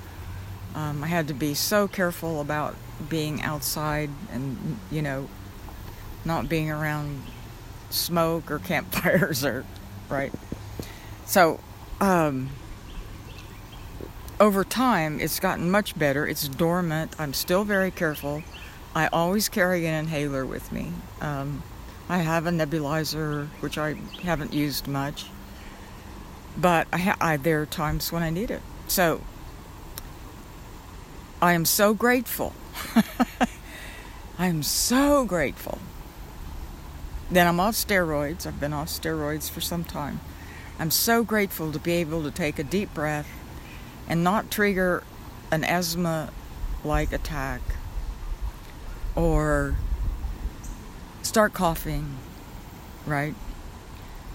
Um, 0.74 1.04
I 1.04 1.08
had 1.08 1.28
to 1.28 1.34
be 1.34 1.54
so 1.54 1.88
careful 1.88 2.40
about 2.40 2.76
being 3.08 3.42
outside 3.42 4.10
and, 4.32 4.78
you 4.90 5.02
know, 5.02 5.28
not 6.24 6.48
being 6.48 6.70
around 6.70 7.22
smoke 7.90 8.50
or 8.50 8.58
campfires 8.58 9.44
or, 9.44 9.64
right? 10.08 10.32
So, 11.26 11.60
um, 12.00 12.50
over 14.40 14.64
time, 14.64 15.20
it's 15.20 15.40
gotten 15.40 15.70
much 15.70 15.98
better. 15.98 16.26
It's 16.26 16.46
dormant. 16.48 17.14
I'm 17.18 17.34
still 17.34 17.64
very 17.64 17.90
careful. 17.90 18.42
I 18.94 19.08
always 19.08 19.48
carry 19.48 19.86
an 19.86 19.94
inhaler 19.94 20.46
with 20.46 20.70
me. 20.72 20.92
Um, 21.20 21.62
I 22.08 22.18
have 22.18 22.46
a 22.46 22.50
nebulizer, 22.50 23.48
which 23.60 23.76
I 23.76 23.94
haven't 24.22 24.52
used 24.52 24.86
much, 24.86 25.26
but 26.56 26.86
I, 26.92 26.98
ha- 26.98 27.16
I 27.20 27.36
there 27.36 27.62
are 27.62 27.66
times 27.66 28.12
when 28.12 28.22
I 28.22 28.30
need 28.30 28.50
it. 28.50 28.62
So 28.86 29.20
I 31.42 31.52
am 31.52 31.64
so 31.64 31.92
grateful. 31.92 32.54
I 34.38 34.46
am 34.46 34.62
so 34.62 35.24
grateful 35.24 35.78
that 37.30 37.46
I'm 37.46 37.60
off 37.60 37.74
steroids. 37.74 38.46
I've 38.46 38.60
been 38.60 38.72
off 38.72 38.88
steroids 38.88 39.50
for 39.50 39.60
some 39.60 39.84
time. 39.84 40.20
I'm 40.78 40.90
so 40.90 41.24
grateful 41.24 41.72
to 41.72 41.78
be 41.78 41.92
able 41.94 42.22
to 42.22 42.30
take 42.30 42.58
a 42.58 42.64
deep 42.64 42.94
breath 42.94 43.28
and 44.08 44.24
not 44.24 44.50
trigger 44.50 45.02
an 45.50 45.64
asthma 45.64 46.30
like 46.84 47.12
attack 47.12 47.60
or 49.14 49.76
start 51.22 51.52
coughing, 51.52 52.16
right? 53.06 53.34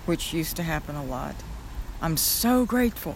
Which 0.05 0.33
used 0.33 0.55
to 0.57 0.63
happen 0.63 0.95
a 0.95 1.03
lot. 1.03 1.35
I'm 2.01 2.17
so 2.17 2.65
grateful 2.65 3.15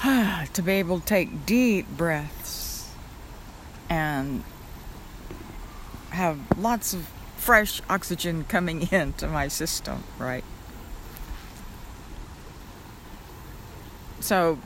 to 0.02 0.62
be 0.62 0.72
able 0.72 1.00
to 1.00 1.06
take 1.06 1.46
deep 1.46 1.88
breaths 1.88 2.90
and 3.88 4.42
have 6.10 6.38
lots 6.58 6.94
of 6.94 7.08
fresh 7.36 7.80
oxygen 7.88 8.44
coming 8.44 8.88
into 8.92 9.26
my 9.26 9.48
system, 9.48 10.02
right? 10.18 10.44
So, 14.20 14.58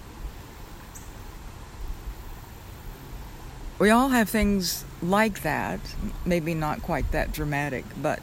we 3.79 3.91
all 3.91 4.09
have 4.09 4.29
things 4.29 4.85
like 5.03 5.43
that, 5.43 5.81
maybe 6.25 6.55
not 6.55 6.83
quite 6.83 7.11
that 7.13 7.33
dramatic, 7.33 7.85
but 8.01 8.21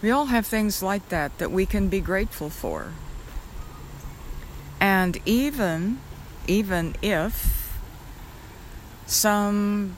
we 0.00 0.10
all 0.10 0.26
have 0.26 0.46
things 0.46 0.82
like 0.82 1.08
that 1.10 1.38
that 1.38 1.50
we 1.50 1.64
can 1.64 1.88
be 1.88 2.00
grateful 2.00 2.50
for. 2.50 2.92
And 4.80 5.20
even 5.24 6.00
even 6.48 6.96
if 7.02 7.78
some 9.06 9.96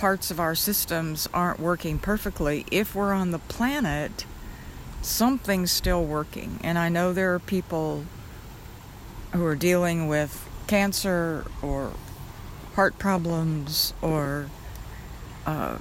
parts 0.00 0.30
of 0.30 0.40
our 0.40 0.54
systems 0.54 1.28
aren't 1.34 1.60
working 1.60 1.98
perfectly, 1.98 2.64
if 2.70 2.94
we're 2.94 3.12
on 3.12 3.32
the 3.32 3.38
planet, 3.38 4.24
something's 5.02 5.70
still 5.70 6.02
working. 6.02 6.58
And 6.64 6.78
I 6.78 6.88
know 6.88 7.12
there 7.12 7.34
are 7.34 7.38
people 7.38 8.04
who 9.34 9.44
are 9.44 9.54
dealing 9.54 10.08
with 10.08 10.48
cancer 10.66 11.44
or 11.60 11.92
heart 12.76 12.98
problems 12.98 13.92
or 14.00 14.48
uh, 15.44 15.76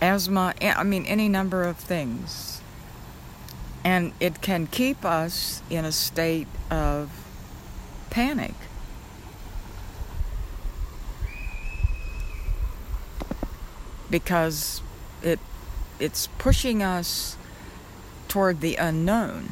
asthma, 0.00 0.54
I 0.62 0.82
mean, 0.82 1.04
any 1.04 1.28
number 1.28 1.64
of 1.64 1.76
things. 1.76 2.62
And 3.84 4.14
it 4.18 4.40
can 4.40 4.66
keep 4.66 5.04
us 5.04 5.62
in 5.68 5.84
a 5.84 5.92
state 5.92 6.48
of 6.70 7.10
panic. 8.08 8.54
Because 14.10 14.82
it 15.22 15.38
it's 15.98 16.28
pushing 16.38 16.82
us 16.82 17.36
toward 18.28 18.60
the 18.60 18.76
unknown 18.76 19.50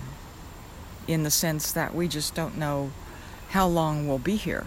in 1.08 1.22
the 1.22 1.30
sense 1.30 1.72
that 1.72 1.94
we 1.94 2.08
just 2.08 2.34
don't 2.34 2.56
know 2.56 2.90
how 3.50 3.66
long 3.66 4.06
we'll 4.06 4.18
be 4.18 4.36
here. 4.36 4.66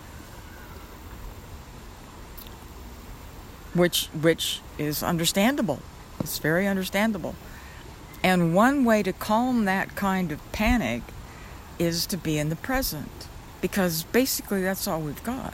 Which 3.73 4.07
which 4.07 4.61
is 4.77 5.03
understandable. 5.03 5.79
It's 6.19 6.39
very 6.39 6.67
understandable. 6.67 7.35
And 8.23 8.53
one 8.53 8.83
way 8.83 9.03
to 9.03 9.13
calm 9.13 9.65
that 9.65 9.95
kind 9.95 10.31
of 10.31 10.51
panic 10.51 11.03
is 11.77 12.05
to 12.07 12.17
be 12.17 12.37
in 12.37 12.49
the 12.49 12.55
present 12.57 13.27
because 13.61 14.03
basically 14.03 14.61
that's 14.61 14.87
all 14.87 14.99
we've 15.01 15.23
got. 15.23 15.53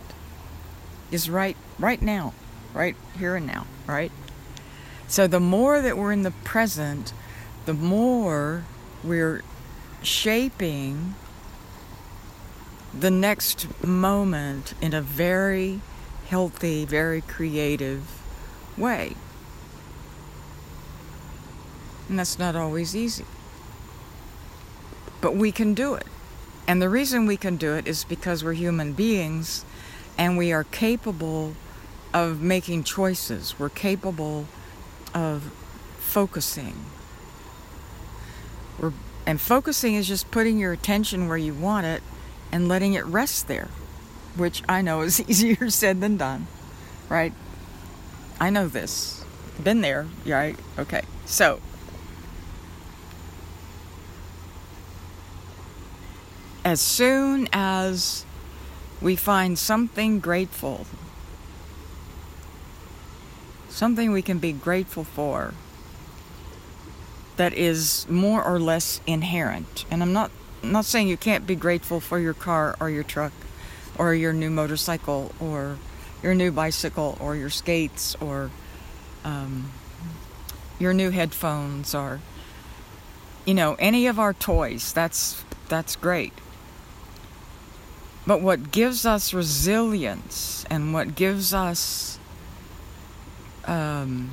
Is 1.11 1.29
right 1.29 1.57
right 1.77 2.01
now, 2.01 2.33
right 2.73 2.95
here 3.17 3.35
and 3.35 3.45
now, 3.45 3.67
right? 3.85 4.11
So 5.07 5.27
the 5.27 5.39
more 5.39 5.81
that 5.81 5.97
we're 5.97 6.11
in 6.11 6.23
the 6.23 6.31
present, 6.31 7.13
the 7.65 7.73
more 7.73 8.63
we're 9.03 9.43
shaping 10.01 11.15
the 12.97 13.11
next 13.11 13.67
moment 13.83 14.73
in 14.81 14.93
a 14.93 15.01
very 15.01 15.81
healthy, 16.27 16.85
very 16.85 17.21
creative 17.21 18.21
way. 18.77 19.15
And 22.09 22.19
that's 22.19 22.39
not 22.39 22.55
always 22.55 22.95
easy. 22.95 23.25
But 25.21 25.35
we 25.35 25.51
can 25.51 25.73
do 25.73 25.95
it. 25.95 26.05
And 26.67 26.81
the 26.81 26.89
reason 26.89 27.25
we 27.25 27.37
can 27.37 27.57
do 27.57 27.73
it 27.73 27.87
is 27.87 28.03
because 28.03 28.43
we're 28.43 28.53
human 28.53 28.93
beings 28.93 29.65
and 30.17 30.37
we 30.37 30.51
are 30.51 30.63
capable 30.63 31.55
of 32.13 32.41
making 32.41 32.83
choices. 32.83 33.59
We're 33.59 33.69
capable 33.69 34.47
of 35.15 35.51
focusing. 35.97 36.75
We're 38.79 38.93
and 39.25 39.41
focusing 39.41 39.95
is 39.95 40.07
just 40.07 40.29
putting 40.29 40.59
your 40.59 40.71
attention 40.71 41.27
where 41.27 41.37
you 41.37 41.53
want 41.53 41.87
it 41.87 42.03
and 42.51 42.67
letting 42.67 42.93
it 42.93 43.05
rest 43.05 43.47
there, 43.47 43.69
which 44.35 44.61
I 44.69 44.81
know 44.81 45.01
is 45.01 45.19
easier 45.27 45.69
said 45.69 45.99
than 46.01 46.17
done, 46.17 46.47
right? 47.09 47.33
I 48.39 48.49
know 48.49 48.67
this. 48.67 49.23
Been 49.63 49.81
there, 49.81 50.05
right? 50.25 50.57
Okay. 50.77 51.01
So, 51.25 51.59
as 56.63 56.81
soon 56.81 57.47
as 57.53 58.25
we 59.01 59.15
find 59.15 59.57
something 59.57 60.19
grateful, 60.19 60.85
something 63.75 64.11
we 64.11 64.21
can 64.21 64.39
be 64.39 64.53
grateful 64.53 65.03
for, 65.03 65.53
that 67.35 67.53
is 67.53 68.07
more 68.09 68.41
or 68.41 68.57
less 68.57 69.01
inherent. 69.05 69.85
And 69.91 70.01
I'm 70.01 70.13
not 70.13 70.31
I'm 70.63 70.71
not 70.71 70.85
saying 70.85 71.09
you 71.09 71.17
can't 71.17 71.45
be 71.45 71.55
grateful 71.55 71.99
for 71.99 72.17
your 72.17 72.33
car 72.33 72.75
or 72.79 72.89
your 72.89 73.03
truck 73.03 73.33
or 73.97 74.15
your 74.15 74.33
new 74.33 74.49
motorcycle 74.49 75.31
or 75.39 75.77
your 76.23 76.33
new 76.33 76.51
bicycle 76.51 77.17
or 77.19 77.35
your 77.35 77.49
skates 77.49 78.15
or 78.15 78.49
um, 79.23 79.69
your 80.79 80.93
new 80.93 81.11
headphones 81.11 81.93
or 81.93 82.21
you 83.45 83.53
know 83.53 83.75
any 83.77 84.07
of 84.07 84.17
our 84.17 84.33
toys. 84.33 84.93
That's 84.93 85.43
that's 85.67 85.95
great. 85.97 86.33
But 88.25 88.41
what 88.41 88.71
gives 88.71 89.05
us 89.05 89.33
resilience 89.33 90.65
and 90.69 90.93
what 90.93 91.15
gives 91.15 91.53
us 91.53 92.14
um, 93.67 94.31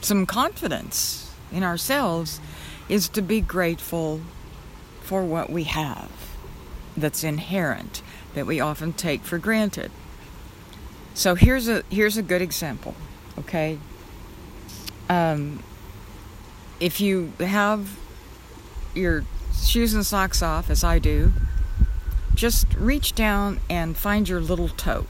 some 0.00 0.26
confidence 0.26 1.34
in 1.52 1.62
ourselves 1.62 2.40
is 2.88 3.08
to 3.10 3.22
be 3.22 3.40
grateful 3.40 4.20
for 5.02 5.24
what 5.24 5.50
we 5.50 5.64
have 5.64 6.10
that's 6.96 7.24
inherent 7.24 8.02
that 8.34 8.46
we 8.46 8.60
often 8.60 8.92
take 8.92 9.22
for 9.22 9.38
granted. 9.38 9.90
So 11.14 11.34
here's 11.34 11.68
a 11.68 11.82
here's 11.90 12.16
a 12.16 12.22
good 12.22 12.42
example, 12.42 12.94
okay? 13.38 13.78
Um, 15.08 15.62
if 16.78 17.00
you 17.00 17.32
have 17.40 17.98
your 18.94 19.24
shoes 19.52 19.92
and 19.92 20.06
socks 20.06 20.42
off, 20.42 20.70
as 20.70 20.84
I 20.84 20.98
do, 20.98 21.32
just 22.34 22.72
reach 22.74 23.14
down 23.14 23.60
and 23.68 23.96
find 23.96 24.28
your 24.28 24.40
little 24.40 24.68
toe, 24.68 25.06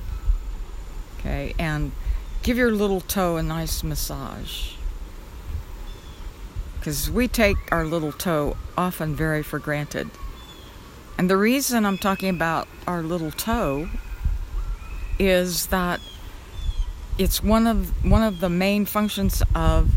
okay, 1.19 1.55
and 1.59 1.93
give 2.43 2.57
your 2.57 2.71
little 2.71 3.01
toe 3.01 3.37
a 3.37 3.43
nice 3.43 3.83
massage 3.83 4.73
because 6.79 7.11
we 7.11 7.29
take 7.29 7.57
our 7.71 7.85
little 7.85 8.13
toe 8.13 8.57
often 8.77 9.15
very 9.15 9.43
for 9.43 9.59
granted. 9.59 10.11
And 11.19 11.29
the 11.29 11.37
reason 11.37 11.85
I'm 11.85 11.99
talking 11.99 12.31
about 12.31 12.67
our 12.87 13.03
little 13.03 13.31
toe 13.31 13.91
is 15.19 15.67
that 15.67 16.01
it's 17.19 17.43
one 17.43 17.67
of 17.67 18.03
one 18.03 18.23
of 18.23 18.41
the 18.41 18.49
main 18.49 18.87
functions 18.87 19.43
of 19.55 19.91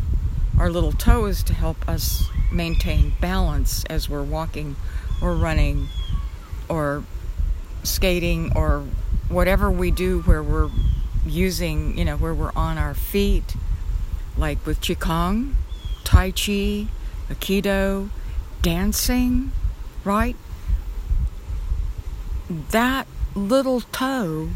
our 0.60 0.70
little 0.70 0.92
toe 0.92 1.26
is 1.26 1.42
to 1.44 1.54
help 1.54 1.88
us 1.88 2.26
maintain 2.52 3.14
balance 3.22 3.86
as 3.86 4.10
we're 4.10 4.22
walking 4.22 4.76
or 5.22 5.34
running 5.34 5.88
or 6.68 7.06
skating 7.84 8.52
or 8.58 8.84
whatever 9.30 9.72
we 9.72 9.90
do 9.90 10.22
where 10.24 10.44
we're 10.44 10.70
using, 11.26 11.98
you 11.98 12.06
know, 12.06 12.18
where 12.18 12.34
we're 12.34 12.52
on 12.56 12.78
our 12.78 12.94
feet, 12.94 13.56
like 14.38 14.66
with 14.66 14.82
Qigong, 14.82 15.54
Tai 16.04 16.32
Chi, 16.32 16.88
Aikido, 17.30 18.10
dancing, 18.62 19.52
right? 20.04 20.36
That 22.72 23.08
little 23.36 23.82
toe 23.82 24.50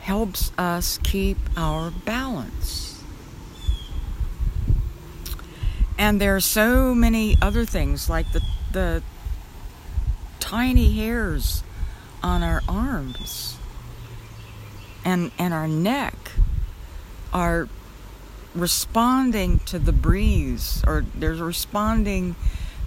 helps 0.00 0.52
us 0.56 0.98
keep 1.02 1.36
our 1.56 1.90
balance. 1.90 3.02
And 5.98 6.20
there 6.20 6.36
are 6.36 6.40
so 6.40 6.94
many 6.94 7.36
other 7.40 7.64
things 7.64 8.08
like 8.08 8.30
the, 8.32 8.42
the 8.72 9.02
tiny 10.38 10.92
hairs 10.92 11.62
on 12.22 12.42
our 12.42 12.62
arms 12.68 13.55
and, 15.06 15.30
and 15.38 15.54
our 15.54 15.68
neck 15.68 16.32
are 17.32 17.68
responding 18.56 19.60
to 19.60 19.78
the 19.78 19.92
breeze 19.92 20.82
or 20.84 21.04
they're 21.14 21.34
responding 21.34 22.34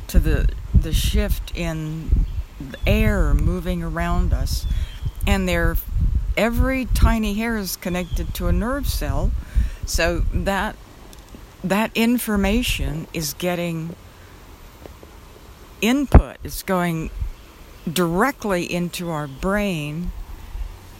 to 0.07 0.19
the 0.19 0.49
the 0.73 0.91
shift 0.91 1.55
in 1.55 2.25
the 2.59 2.77
air 2.85 3.33
moving 3.33 3.81
around 3.81 4.33
us. 4.33 4.65
And 5.25 5.47
they're 5.47 5.77
every 6.35 6.85
tiny 6.85 7.35
hair 7.35 7.55
is 7.57 7.77
connected 7.77 8.33
to 8.35 8.47
a 8.47 8.51
nerve 8.51 8.87
cell. 8.87 9.31
So 9.85 10.25
that 10.33 10.75
that 11.63 11.91
information 11.95 13.07
is 13.13 13.33
getting 13.33 13.95
input. 15.81 16.35
It's 16.43 16.63
going 16.63 17.11
directly 17.91 18.71
into 18.71 19.09
our 19.09 19.27
brain 19.27 20.11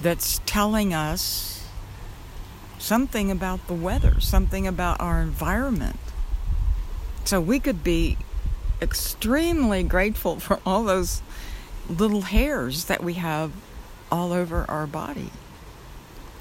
that's 0.02 0.42
telling 0.46 0.94
us 0.94 1.68
something 2.78 3.30
about 3.30 3.68
the 3.68 3.74
weather 3.74 4.20
something 4.20 4.66
about 4.66 5.00
our 5.02 5.22
environment 5.22 6.00
so 7.26 7.40
we 7.40 7.60
could 7.60 7.84
be 7.84 8.18
extremely 8.82 9.84
grateful 9.84 10.40
for 10.40 10.60
all 10.66 10.84
those 10.84 11.22
little 11.90 12.22
hairs 12.22 12.86
that 12.86 13.04
we 13.04 13.14
have 13.14 13.52
all 14.12 14.32
over 14.32 14.66
our 14.70 14.88
body. 14.88 15.30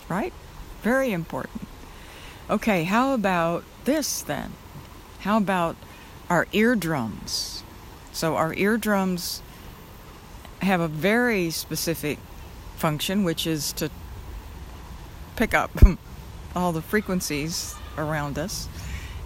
Right? 0.09 0.33
Very 0.83 1.12
important. 1.12 1.66
Okay, 2.49 2.85
how 2.85 3.12
about 3.12 3.64
this 3.85 4.23
then? 4.23 4.53
How 5.21 5.37
about 5.37 5.77
our 6.31 6.47
eardrums? 6.53 7.62
So, 8.12 8.37
our 8.37 8.55
eardrums 8.55 9.42
have 10.62 10.81
a 10.81 10.88
very 10.88 11.51
specific 11.51 12.18
function, 12.79 13.25
which 13.25 13.47
is 13.47 13.73
to 13.75 13.91
pick 15.37 15.55
up 15.55 15.71
all 16.57 16.73
the 16.73 16.83
frequencies 16.83 17.75
around 17.97 18.38
us, 18.38 18.69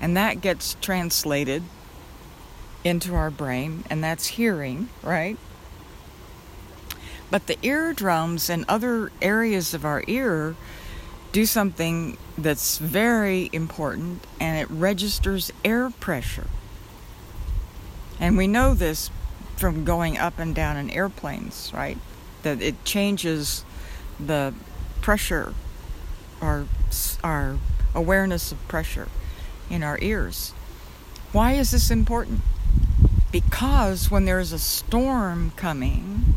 and 0.01 0.17
that 0.17 0.41
gets 0.41 0.77
translated 0.81 1.63
into 2.85 3.15
our 3.15 3.31
brain, 3.31 3.85
and 3.89 4.03
that's 4.03 4.27
hearing, 4.27 4.89
right? 5.03 5.37
But 7.31 7.47
the 7.47 7.57
eardrums 7.63 8.51
and 8.51 8.65
other 8.69 9.11
areas 9.23 9.73
of 9.73 9.85
our 9.85 10.05
ear 10.07 10.55
do 11.33 11.47
something 11.47 12.19
that's 12.37 12.79
very 12.79 13.49
important, 13.53 14.27
and 14.39 14.59
it 14.59 14.71
registers 14.71 15.51
air 15.65 15.91
pressure. 15.91 16.49
And 18.21 18.37
we 18.37 18.47
know 18.47 18.75
this 18.75 19.11
from 19.57 19.85
going 19.85 20.19
up 20.19 20.39
and 20.39 20.55
down 20.55 20.77
in 20.77 20.91
airplanes, 20.91 21.71
right? 21.73 21.97
That 22.43 22.61
it 22.61 22.85
changes 22.85 23.65
the 24.19 24.55
pressure, 25.01 25.55
our, 26.41 26.67
our 27.23 27.59
awareness 27.95 28.53
of 28.53 28.69
pressure 28.69 29.09
in 29.71 29.83
our 29.83 29.99
ears. 30.01 30.53
Why 31.33 31.53
is 31.53 31.71
this 31.71 31.91
important? 31.91 32.41
because 33.33 34.11
when 34.11 34.27
there's 34.27 34.53
a 34.53 34.59
storm 34.59 35.53
coming 35.57 36.35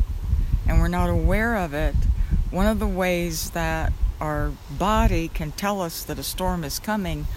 and 0.65 0.79
we're 0.79 0.87
not 0.87 1.09
aware 1.09 1.55
of 1.57 1.73
it, 1.73 1.93
one 2.49 2.65
of 2.65 2.79
the 2.79 2.87
ways 2.87 3.51
that 3.51 3.91
our 4.21 4.53
body 4.71 5.27
can 5.27 5.51
tell 5.51 5.81
us 5.81 6.03
that 6.03 6.17
a 6.17 6.23
storm 6.23 6.63
is 6.63 6.79
coming 6.79 7.27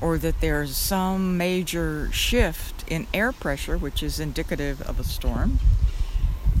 or 0.00 0.16
that 0.16 0.40
there's 0.40 0.76
some 0.76 1.36
major 1.36 2.08
shift 2.12 2.88
in 2.88 3.08
air 3.12 3.32
pressure, 3.32 3.76
which 3.76 4.00
is 4.04 4.20
indicative 4.20 4.80
of 4.82 5.00
a 5.00 5.04
storm, 5.04 5.58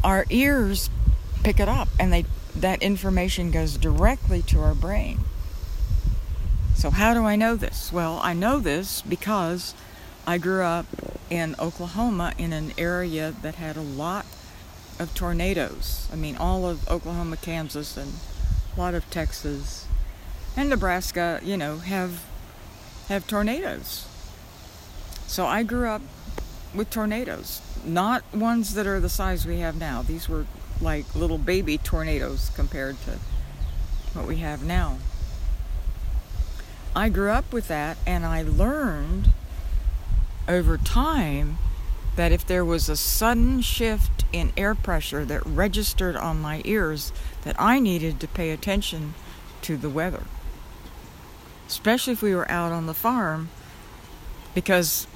our 0.02 0.26
ears 0.28 0.90
pick 1.42 1.60
it 1.60 1.68
up 1.68 1.88
and 1.98 2.12
they 2.12 2.24
that 2.54 2.82
information 2.82 3.50
goes 3.50 3.76
directly 3.76 4.42
to 4.42 4.60
our 4.60 4.74
brain. 4.74 5.20
So 6.74 6.90
how 6.90 7.14
do 7.14 7.24
I 7.24 7.36
know 7.36 7.56
this? 7.56 7.92
Well, 7.92 8.20
I 8.22 8.32
know 8.34 8.58
this 8.58 9.02
because 9.02 9.74
I 10.26 10.38
grew 10.38 10.62
up 10.62 10.86
in 11.30 11.54
Oklahoma 11.58 12.32
in 12.38 12.52
an 12.52 12.72
area 12.78 13.34
that 13.42 13.56
had 13.56 13.76
a 13.76 13.82
lot 13.82 14.26
of 14.98 15.14
tornadoes. 15.14 16.08
I 16.12 16.16
mean, 16.16 16.36
all 16.36 16.66
of 16.66 16.88
Oklahoma, 16.88 17.36
Kansas, 17.36 17.96
and 17.96 18.14
a 18.76 18.80
lot 18.80 18.94
of 18.94 19.08
Texas 19.10 19.86
and 20.56 20.68
Nebraska, 20.68 21.40
you 21.42 21.56
know, 21.56 21.78
have 21.78 22.24
have 23.08 23.26
tornadoes. 23.26 24.06
So 25.26 25.46
I 25.46 25.62
grew 25.62 25.88
up 25.88 26.02
with 26.74 26.90
tornadoes, 26.90 27.60
not 27.84 28.22
ones 28.34 28.74
that 28.74 28.86
are 28.86 29.00
the 29.00 29.08
size 29.08 29.46
we 29.46 29.58
have 29.60 29.76
now. 29.76 30.02
These 30.02 30.28
were 30.28 30.46
like 30.80 31.14
little 31.14 31.38
baby 31.38 31.78
tornadoes 31.78 32.50
compared 32.54 33.00
to 33.02 33.18
what 34.12 34.26
we 34.26 34.36
have 34.36 34.64
now. 34.64 34.98
I 36.94 37.08
grew 37.08 37.30
up 37.30 37.52
with 37.52 37.68
that 37.68 37.98
and 38.06 38.24
I 38.24 38.42
learned 38.42 39.32
over 40.48 40.78
time 40.78 41.58
that 42.16 42.32
if 42.32 42.44
there 42.46 42.64
was 42.64 42.88
a 42.88 42.96
sudden 42.96 43.60
shift 43.60 44.24
in 44.32 44.52
air 44.56 44.74
pressure 44.74 45.24
that 45.24 45.46
registered 45.46 46.16
on 46.16 46.40
my 46.40 46.62
ears 46.64 47.12
that 47.42 47.54
I 47.58 47.78
needed 47.78 48.18
to 48.20 48.28
pay 48.28 48.50
attention 48.50 49.14
to 49.62 49.76
the 49.76 49.90
weather. 49.90 50.24
Especially 51.68 52.14
if 52.14 52.22
we 52.22 52.34
were 52.34 52.50
out 52.50 52.72
on 52.72 52.86
the 52.86 52.94
farm 52.94 53.50
because 54.54 55.06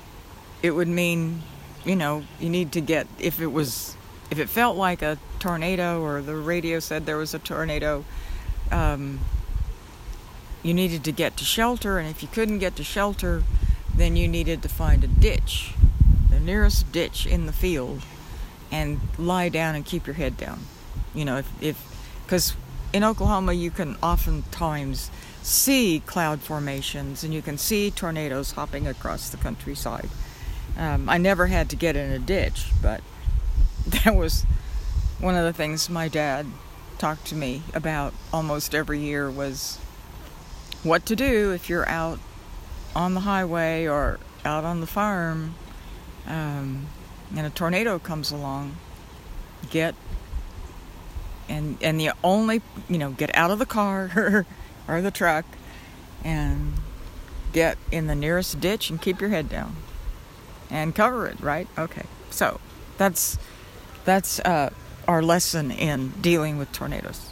it 0.62 0.70
would 0.72 0.86
mean, 0.86 1.42
you 1.84 1.96
know, 1.96 2.24
you 2.38 2.48
need 2.48 2.70
to 2.72 2.80
get 2.80 3.08
if 3.18 3.40
it 3.40 3.48
was 3.48 3.96
if 4.32 4.38
it 4.38 4.48
felt 4.48 4.76
like 4.76 5.02
a 5.02 5.18
tornado 5.38 6.02
or 6.02 6.22
the 6.22 6.34
radio 6.34 6.80
said 6.80 7.06
there 7.06 7.18
was 7.18 7.34
a 7.34 7.38
tornado 7.38 8.04
um, 8.70 9.20
you 10.62 10.72
needed 10.72 11.04
to 11.04 11.12
get 11.12 11.36
to 11.36 11.44
shelter 11.44 11.98
and 11.98 12.08
if 12.08 12.22
you 12.22 12.28
couldn't 12.28 12.58
get 12.58 12.74
to 12.74 12.82
shelter 12.82 13.42
then 13.94 14.16
you 14.16 14.26
needed 14.26 14.62
to 14.62 14.68
find 14.68 15.04
a 15.04 15.06
ditch, 15.06 15.74
the 16.30 16.40
nearest 16.40 16.90
ditch 16.92 17.26
in 17.26 17.46
the 17.46 17.52
field, 17.52 18.02
and 18.70 19.00
lie 19.18 19.48
down 19.48 19.74
and 19.74 19.84
keep 19.84 20.06
your 20.06 20.14
head 20.14 20.36
down. 20.36 20.60
You 21.14 21.24
know, 21.24 21.42
if, 21.60 21.76
because 22.24 22.54
in 22.92 23.04
Oklahoma 23.04 23.52
you 23.52 23.70
can 23.70 23.96
oftentimes 24.02 25.10
see 25.42 26.02
cloud 26.06 26.40
formations 26.40 27.24
and 27.24 27.34
you 27.34 27.42
can 27.42 27.58
see 27.58 27.90
tornadoes 27.90 28.52
hopping 28.52 28.86
across 28.86 29.28
the 29.28 29.36
countryside. 29.36 30.08
Um, 30.78 31.08
I 31.08 31.18
never 31.18 31.48
had 31.48 31.68
to 31.70 31.76
get 31.76 31.96
in 31.96 32.10
a 32.12 32.18
ditch, 32.18 32.70
but 32.80 33.02
that 34.04 34.14
was 34.14 34.44
one 35.20 35.34
of 35.34 35.44
the 35.44 35.52
things 35.52 35.88
my 35.88 36.08
dad 36.08 36.46
talked 36.98 37.26
to 37.26 37.34
me 37.34 37.62
about 37.74 38.12
almost 38.32 38.74
every 38.74 39.00
year 39.00 39.30
was 39.30 39.78
what 40.82 41.06
to 41.06 41.16
do 41.16 41.52
if 41.52 41.68
you're 41.68 41.88
out 41.88 42.18
on 42.94 43.14
the 43.14 43.20
highway 43.20 43.86
or 43.86 44.18
out 44.44 44.64
on 44.64 44.80
the 44.80 44.86
farm 44.86 45.54
um, 46.26 46.86
and 47.36 47.46
a 47.46 47.50
tornado 47.50 47.98
comes 47.98 48.30
along, 48.30 48.76
get 49.70 49.94
and 51.48 51.76
and 51.82 51.98
the 51.98 52.12
only 52.22 52.62
you 52.88 52.98
know 52.98 53.10
get 53.10 53.34
out 53.34 53.50
of 53.50 53.58
the 53.58 53.66
car 53.66 54.46
or 54.88 55.02
the 55.02 55.10
truck 55.10 55.44
and 56.24 56.74
get 57.52 57.76
in 57.90 58.06
the 58.06 58.14
nearest 58.14 58.60
ditch 58.60 58.88
and 58.88 59.02
keep 59.02 59.20
your 59.20 59.30
head 59.30 59.48
down 59.48 59.76
and 60.70 60.94
cover 60.94 61.26
it 61.26 61.38
right? 61.40 61.66
Okay. 61.76 62.04
So 62.30 62.60
that's 62.98 63.38
that's 64.04 64.40
uh, 64.40 64.70
our 65.08 65.22
lesson 65.22 65.70
in 65.70 66.10
dealing 66.20 66.58
with 66.58 66.70
tornadoes 66.72 67.30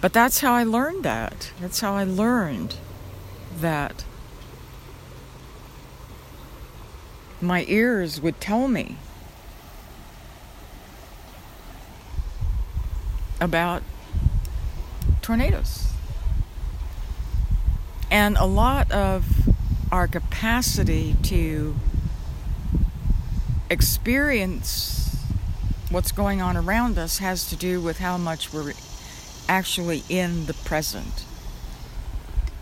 but 0.00 0.12
that's 0.12 0.40
how 0.40 0.52
i 0.52 0.62
learned 0.64 1.04
that 1.04 1.52
that's 1.60 1.80
how 1.80 1.94
i 1.94 2.04
learned 2.04 2.76
that 3.60 4.04
my 7.40 7.64
ears 7.68 8.20
would 8.20 8.40
tell 8.40 8.68
me 8.68 8.96
about 13.40 13.82
tornadoes. 15.20 15.92
And 18.10 18.36
a 18.36 18.44
lot 18.44 18.90
of 18.90 19.26
our 19.92 20.06
capacity 20.06 21.16
to 21.24 21.74
experience 23.70 25.03
what's 25.94 26.10
going 26.10 26.42
on 26.42 26.56
around 26.56 26.98
us 26.98 27.18
has 27.18 27.48
to 27.48 27.54
do 27.54 27.80
with 27.80 28.00
how 28.00 28.18
much 28.18 28.52
we're 28.52 28.72
actually 29.48 30.02
in 30.08 30.46
the 30.46 30.52
present. 30.52 31.24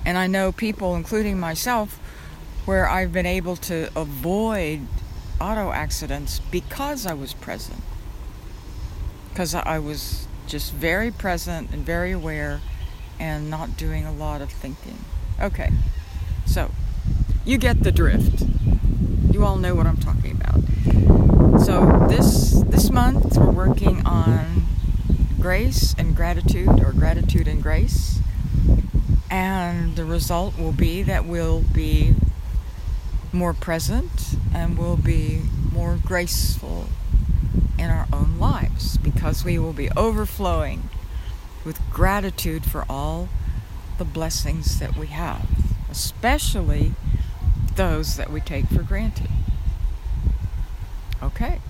And 0.04 0.18
I 0.18 0.26
know 0.26 0.52
people, 0.52 0.94
including 0.94 1.40
myself, 1.40 1.98
where 2.66 2.86
I've 2.86 3.10
been 3.10 3.24
able 3.24 3.56
to 3.56 3.88
avoid 3.96 4.82
auto 5.40 5.72
accidents 5.72 6.40
because 6.50 7.06
I 7.06 7.14
was 7.14 7.32
present. 7.32 7.82
Because 9.30 9.54
I 9.54 9.78
was 9.78 10.28
just 10.46 10.74
very 10.74 11.10
present 11.10 11.70
and 11.70 11.86
very 11.86 12.12
aware 12.12 12.60
and 13.18 13.48
not 13.48 13.78
doing 13.78 14.04
a 14.04 14.12
lot 14.12 14.42
of 14.42 14.50
thinking. 14.50 14.98
Okay, 15.40 15.70
so 16.44 16.70
you 17.46 17.56
get 17.56 17.82
the 17.82 17.92
drift. 17.92 18.42
You 19.30 19.42
all 19.42 19.56
know 19.56 19.74
what 19.74 19.86
I'm 19.86 19.96
talking 19.96 20.32
about. 20.32 21.21
So 21.64 22.06
this 22.08 22.60
this 22.66 22.90
month 22.90 23.36
we're 23.36 23.50
working 23.50 24.04
on 24.04 24.66
grace 25.40 25.94
and 25.96 26.16
gratitude 26.16 26.68
or 26.84 26.92
gratitude 26.92 27.46
and 27.46 27.62
grace. 27.62 28.18
And 29.30 29.94
the 29.94 30.04
result 30.04 30.58
will 30.58 30.72
be 30.72 31.02
that 31.04 31.24
we'll 31.24 31.60
be 31.60 32.14
more 33.32 33.54
present 33.54 34.34
and 34.52 34.76
we'll 34.76 34.96
be 34.96 35.42
more 35.72 35.98
graceful 36.04 36.88
in 37.78 37.90
our 37.90 38.08
own 38.12 38.38
lives 38.40 38.98
because 38.98 39.44
we 39.44 39.56
will 39.56 39.72
be 39.72 39.88
overflowing 39.96 40.90
with 41.64 41.80
gratitude 41.90 42.64
for 42.64 42.84
all 42.88 43.28
the 43.98 44.04
blessings 44.04 44.80
that 44.80 44.96
we 44.96 45.06
have, 45.06 45.46
especially 45.90 46.94
those 47.76 48.16
that 48.16 48.30
we 48.30 48.40
take 48.40 48.66
for 48.66 48.82
granted. 48.82 49.28
Okay. 51.22 51.60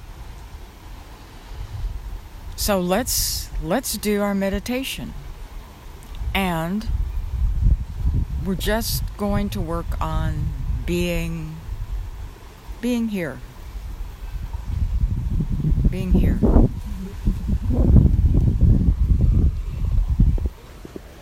So 2.56 2.80
let's 2.80 3.50
let's 3.62 3.96
do 3.98 4.22
our 4.22 4.34
meditation. 4.34 5.12
And 6.34 6.88
we're 8.44 8.54
just 8.54 9.04
going 9.16 9.50
to 9.50 9.60
work 9.60 10.00
on 10.00 10.48
being 10.86 11.56
being 12.80 13.08
here. 13.08 13.38
Being 15.90 16.12
here. 16.12 16.38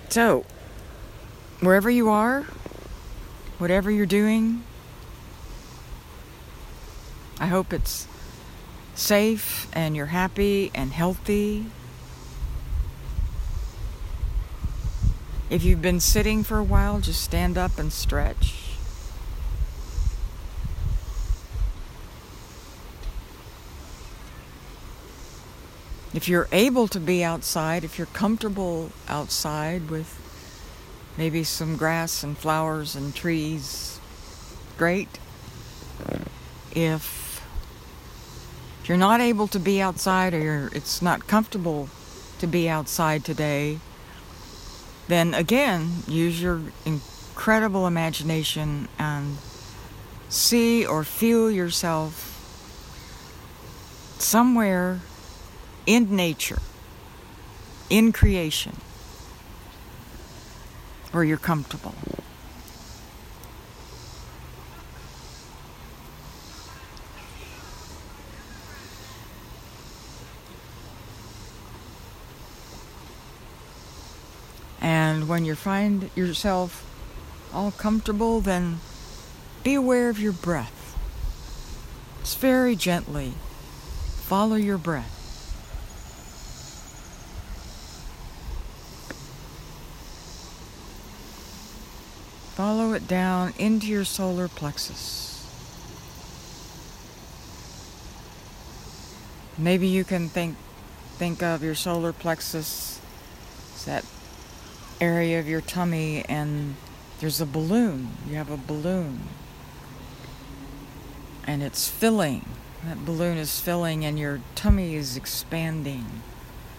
So, 0.09 0.45
wherever 1.61 1.89
you 1.91 2.09
are, 2.09 2.43
whatever 3.59 3.91
you're 3.91 4.07
doing, 4.07 4.65
I 7.39 7.47
hope 7.47 7.73
it's 7.73 8.07
safe 8.95 9.69
and 9.73 9.97
you're 9.97 10.07
happy 10.07 10.71
and 10.75 10.93
healthy. 10.93 11.67
If 15.49 15.65
you've 15.65 15.83
been 15.83 16.01
sitting 16.01 16.45
for 16.45 16.59
a 16.59 16.63
while, 16.63 17.01
just 17.01 17.23
stand 17.23 17.59
up 17.59 17.79
and 17.79 17.93
stretch. 17.93 18.55
If 26.13 26.29
you're 26.29 26.49
able 26.51 26.89
to 26.89 26.99
be 26.99 27.23
outside, 27.23 27.85
if 27.85 27.97
you're 27.97 28.09
comfortable 28.09 28.91
outside 29.09 29.91
with 29.91 30.17
maybe 31.17 31.45
some 31.45 31.77
grass 31.77 32.23
and 32.25 32.37
flowers 32.37 32.97
and 32.97 33.15
trees, 33.15 34.01
great. 34.77 35.19
If 36.75 37.30
you're 38.91 38.99
not 38.99 39.21
able 39.21 39.47
to 39.47 39.61
be 39.61 39.81
outside 39.81 40.35
or 40.35 40.69
it's 40.75 41.01
not 41.01 41.29
comfortable 41.29 41.89
to 42.41 42.47
be 42.49 42.69
outside 42.69 43.25
today, 43.25 43.79
then 45.07 45.33
again, 45.33 45.89
use 46.09 46.43
your 46.43 46.61
incredible 46.85 47.87
imagination 47.87 48.89
and 48.99 49.37
see 50.29 50.85
or 50.85 51.05
feel 51.05 51.49
yourself 51.53 52.35
somewhere 54.19 54.99
in 55.87 56.17
nature, 56.17 56.59
in 57.91 58.11
creation, 58.11 58.77
where 61.13 61.23
you're 61.23 61.37
comfortable. 61.37 61.95
And 75.11 75.29
when 75.29 75.45
you 75.45 75.57
find 75.57 76.09
yourself 76.15 76.87
all 77.53 77.73
comfortable, 77.73 78.41
then 78.41 78.79
be 79.65 79.75
aware 79.75 80.09
of 80.09 80.21
your 80.21 80.33
breath. 80.33 80.97
Just 82.21 82.39
very 82.39 82.77
gently 82.77 83.33
follow 84.29 84.55
your 84.55 84.79
breath. 84.79 85.17
Follow 92.55 92.93
it 92.93 93.09
down 93.09 93.53
into 93.59 93.89
your 93.89 94.05
solar 94.05 94.47
plexus. 94.47 95.45
Maybe 99.59 99.89
you 99.89 100.05
can 100.05 100.29
think 100.29 100.57
think 101.19 101.43
of 101.43 101.65
your 101.65 101.75
solar 101.75 102.13
plexus 102.13 103.01
as 103.75 103.85
that 103.87 104.05
area 105.01 105.41
of 105.41 105.49
your 105.49 105.61
tummy 105.61 106.25
and 106.29 106.77
there's 107.21 107.41
a 107.41 107.47
balloon. 107.47 108.11
You 108.29 108.37
have 108.37 108.51
a 108.51 108.57
balloon. 108.57 109.21
And 111.47 111.63
it's 111.63 111.89
filling. 111.89 112.47
That 112.85 113.05
balloon 113.05 113.37
is 113.37 113.61
filling 113.61 114.05
and 114.05 114.19
your 114.19 114.41
tummy 114.55 114.95
is 114.95 115.17
expanding 115.17 116.07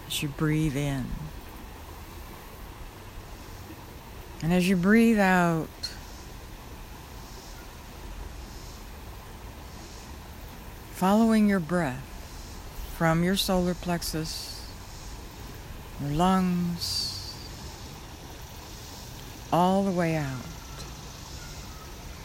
as 0.06 0.22
you 0.22 0.28
breathe 0.28 0.76
in. 0.76 1.06
And 4.42 4.52
as 4.52 4.68
you 4.68 4.76
breathe 4.76 5.20
out, 5.20 5.68
following 10.92 11.48
your 11.48 11.60
breath 11.60 12.02
from 12.96 13.22
your 13.22 13.36
solar 13.36 13.74
plexus, 13.74 14.64
your 16.00 16.10
lungs, 16.10 17.11
all 19.52 19.84
the 19.84 19.90
way 19.90 20.16
out. 20.16 20.46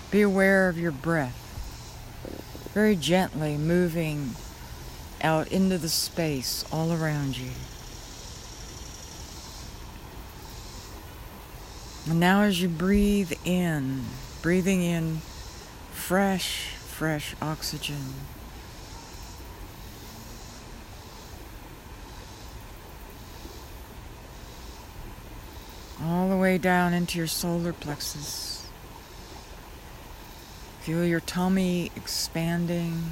Be 0.10 0.22
aware 0.22 0.70
of 0.70 0.80
your 0.80 0.92
breath, 0.92 2.72
very 2.74 2.96
gently 2.96 3.58
moving 3.58 4.36
out 5.22 5.52
into 5.52 5.78
the 5.78 5.90
space 5.90 6.64
all 6.72 6.94
around 6.94 7.38
you. 7.38 7.52
And 12.10 12.22
now, 12.22 12.44
as 12.44 12.62
you 12.62 12.70
breathe 12.70 13.34
in, 13.44 14.06
breathing 14.42 14.82
in 14.82 15.18
fresh, 15.92 16.70
fresh 16.70 17.36
oxygen. 17.42 18.14
All 26.04 26.30
the 26.30 26.38
way 26.38 26.58
down 26.58 26.94
into 26.94 27.18
your 27.18 27.28
solar 27.28 27.74
plexus. 27.74 28.68
Feel 30.82 31.04
your 31.04 31.20
tummy 31.20 31.92
expanding. 31.96 33.04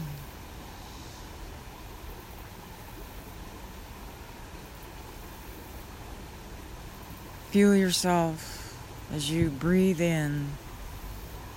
Feel 7.50 7.76
yourself 7.76 8.78
as 9.13 9.32
you 9.32 9.50
breathe 9.50 10.02
in, 10.02 10.50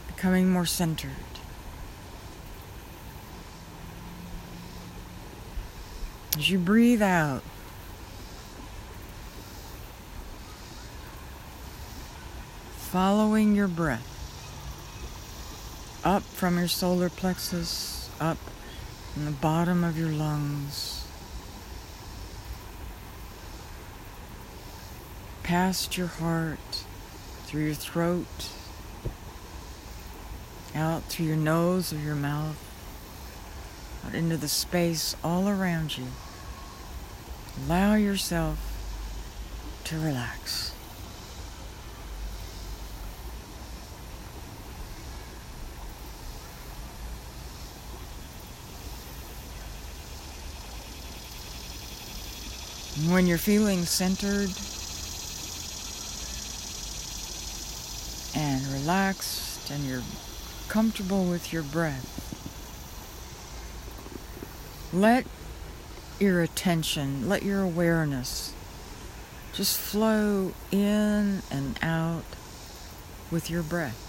becoming 0.07 0.49
more 0.49 0.67
centered. 0.67 1.11
As 6.37 6.49
you 6.51 6.59
breathe 6.59 7.03
out, 7.03 7.43
following 12.91 13.55
your 13.55 13.69
breath 13.69 14.15
up 16.05 16.23
from 16.23 16.59
your 16.59 16.69
solar 16.69 17.09
plexus, 17.09 18.11
up 18.21 18.39
from 19.13 19.25
the 19.25 19.31
bottom 19.31 19.85
of 19.85 19.99
your 19.99 20.09
lungs, 20.09 21.07
past 25.43 25.97
your 25.97 26.07
heart 26.07 26.85
through 27.47 27.65
your 27.65 27.75
throat 27.75 28.51
out 30.75 31.03
through 31.05 31.27
your 31.27 31.37
nose 31.37 31.93
or 31.93 31.99
your 31.99 32.15
mouth, 32.15 32.57
out 34.07 34.15
into 34.15 34.37
the 34.37 34.49
space 34.49 35.17
all 35.25 35.49
around 35.49 35.99
you. 35.99 36.07
Allow 37.67 37.95
yourself 37.95 38.59
to 39.85 39.99
relax. 39.99 40.68
When 53.07 53.29
you're 53.29 53.39
feeling 53.39 53.85
centered 53.85 54.51
and 58.35 58.67
relaxed 58.73 59.71
and 59.71 59.85
you're 59.85 60.03
comfortable 60.69 61.25
with 61.25 61.53
your 61.53 61.63
breath, 61.63 62.15
let 64.93 65.27
your 66.19 66.43
attention, 66.43 67.29
let 67.29 67.45
your 67.45 67.63
awareness 67.63 68.53
just 69.53 69.79
flow 69.79 70.53
in 70.73 71.43
and 71.51 71.79
out 71.81 72.25
with 73.31 73.49
your 73.49 73.63
breath. 73.63 74.08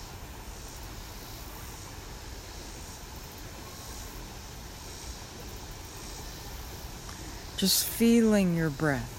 Just 7.59 7.85
feeling 7.85 8.55
your 8.55 8.69
breath 8.69 9.17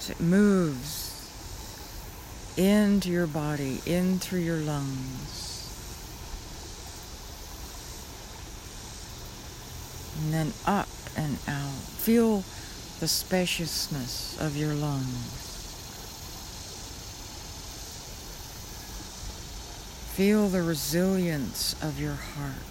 as 0.00 0.10
it 0.10 0.18
moves 0.20 1.30
into 2.56 3.08
your 3.08 3.28
body, 3.28 3.80
in 3.86 4.18
through 4.18 4.40
your 4.40 4.56
lungs. 4.56 5.46
And 10.18 10.34
then 10.34 10.52
up 10.66 10.88
and 11.16 11.38
out. 11.46 11.70
Feel 11.70 12.42
the 12.98 13.06
spaciousness 13.06 14.36
of 14.40 14.56
your 14.56 14.74
lungs. 14.74 15.46
Feel 20.14 20.48
the 20.48 20.62
resilience 20.62 21.80
of 21.80 22.00
your 22.00 22.14
heart. 22.14 22.69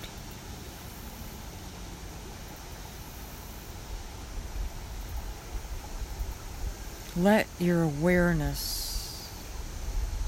Let 7.20 7.48
your 7.60 7.84
awareness 7.84 9.28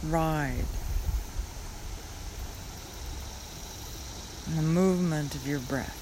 ride 0.06 0.66
in 4.46 4.58
the 4.58 4.62
movement 4.62 5.34
of 5.34 5.48
your 5.48 5.60
breath. 5.60 6.01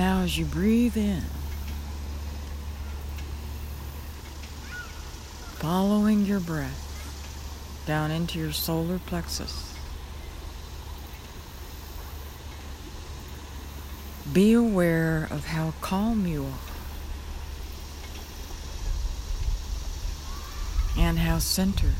Now, 0.00 0.22
as 0.22 0.38
you 0.38 0.46
breathe 0.46 0.96
in, 0.96 1.24
following 5.58 6.24
your 6.24 6.40
breath 6.40 7.82
down 7.84 8.10
into 8.10 8.38
your 8.38 8.52
solar 8.52 8.98
plexus, 8.98 9.76
be 14.32 14.54
aware 14.54 15.28
of 15.30 15.44
how 15.44 15.74
calm 15.82 16.26
you 16.26 16.46
are 16.46 16.58
and 20.96 21.18
how 21.18 21.40
centered. 21.40 21.92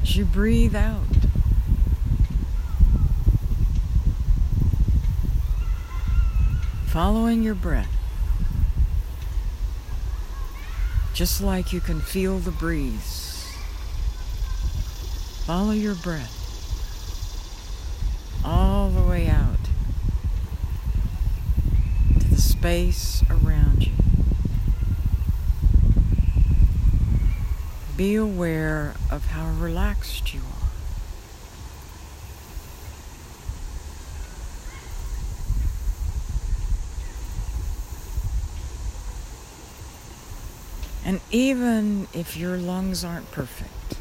As 0.00 0.16
you 0.16 0.24
breathe 0.24 0.74
out, 0.74 1.23
following 6.94 7.42
your 7.42 7.56
breath, 7.56 7.90
just 11.12 11.40
like 11.40 11.72
you 11.72 11.80
can 11.80 12.00
feel 12.00 12.38
the 12.38 12.52
breeze. 12.52 13.52
Follow 15.44 15.72
your 15.72 15.96
breath 15.96 16.30
all 18.44 18.90
the 18.90 19.02
way 19.02 19.26
out 19.26 19.58
to 22.20 22.28
the 22.28 22.40
space 22.40 23.24
around 23.28 23.88
you. 23.88 23.92
Be 27.96 28.14
aware 28.14 28.94
of 29.10 29.26
how 29.26 29.50
relaxed 29.58 30.32
you 30.32 30.38
are. 30.38 30.53
And 41.04 41.20
even 41.30 42.08
if 42.14 42.36
your 42.36 42.56
lungs 42.56 43.04
aren't 43.04 43.30
perfect, 43.30 43.98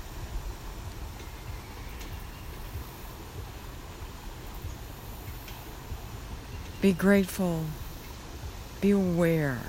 be 6.81 6.93
grateful, 6.93 7.65
be 8.79 8.91
aware 8.91 9.59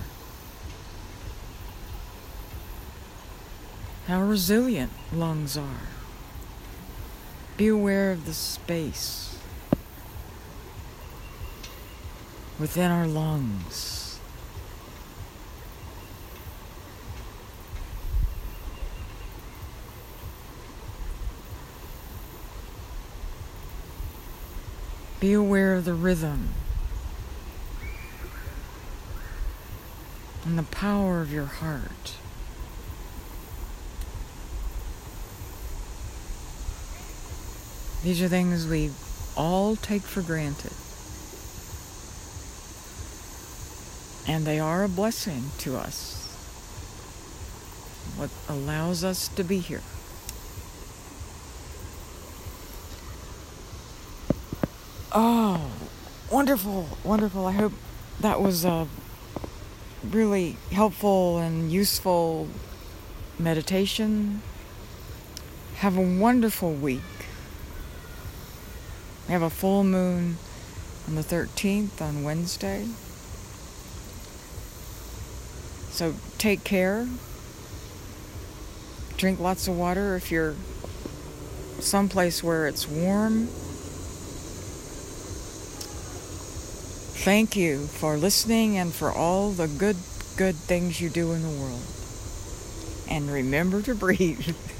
how 4.06 4.20
resilient 4.22 4.92
lungs 5.12 5.56
are. 5.56 5.88
Be 7.56 7.68
aware 7.68 8.10
of 8.12 8.26
the 8.26 8.34
space 8.34 9.38
within 12.58 12.90
our 12.90 13.06
lungs. 13.06 14.03
Be 25.24 25.32
aware 25.32 25.72
of 25.72 25.86
the 25.86 25.94
rhythm 25.94 26.50
and 30.44 30.58
the 30.58 30.64
power 30.64 31.22
of 31.22 31.32
your 31.32 31.46
heart. 31.46 32.12
These 38.02 38.20
are 38.20 38.28
things 38.28 38.68
we 38.68 38.90
all 39.34 39.76
take 39.76 40.02
for 40.02 40.20
granted. 40.20 40.74
And 44.30 44.44
they 44.44 44.60
are 44.60 44.84
a 44.84 44.90
blessing 44.90 45.44
to 45.60 45.78
us. 45.78 46.26
What 48.18 48.28
allows 48.46 49.02
us 49.02 49.28
to 49.28 49.42
be 49.42 49.60
here. 49.60 49.80
Oh, 55.16 55.70
wonderful, 56.28 56.88
wonderful. 57.04 57.46
I 57.46 57.52
hope 57.52 57.72
that 58.18 58.40
was 58.40 58.64
a 58.64 58.88
really 60.10 60.56
helpful 60.72 61.38
and 61.38 61.70
useful 61.70 62.48
meditation. 63.38 64.42
Have 65.76 65.96
a 65.96 66.00
wonderful 66.00 66.72
week. 66.72 67.00
We 69.28 69.34
have 69.34 69.42
a 69.42 69.50
full 69.50 69.84
moon 69.84 70.38
on 71.06 71.14
the 71.14 71.22
13th 71.22 72.02
on 72.02 72.24
Wednesday. 72.24 72.88
So 75.90 76.14
take 76.38 76.64
care. 76.64 77.06
Drink 79.16 79.38
lots 79.38 79.68
of 79.68 79.78
water 79.78 80.16
if 80.16 80.32
you're 80.32 80.56
someplace 81.78 82.42
where 82.42 82.66
it's 82.66 82.88
warm. 82.88 83.48
Thank 87.24 87.56
you 87.56 87.86
for 87.86 88.18
listening 88.18 88.76
and 88.76 88.92
for 88.92 89.10
all 89.10 89.50
the 89.50 89.66
good, 89.66 89.96
good 90.36 90.56
things 90.56 91.00
you 91.00 91.08
do 91.08 91.32
in 91.32 91.40
the 91.40 91.48
world. 91.48 91.80
And 93.08 93.30
remember 93.30 93.80
to 93.80 93.94
breathe. 93.94 94.54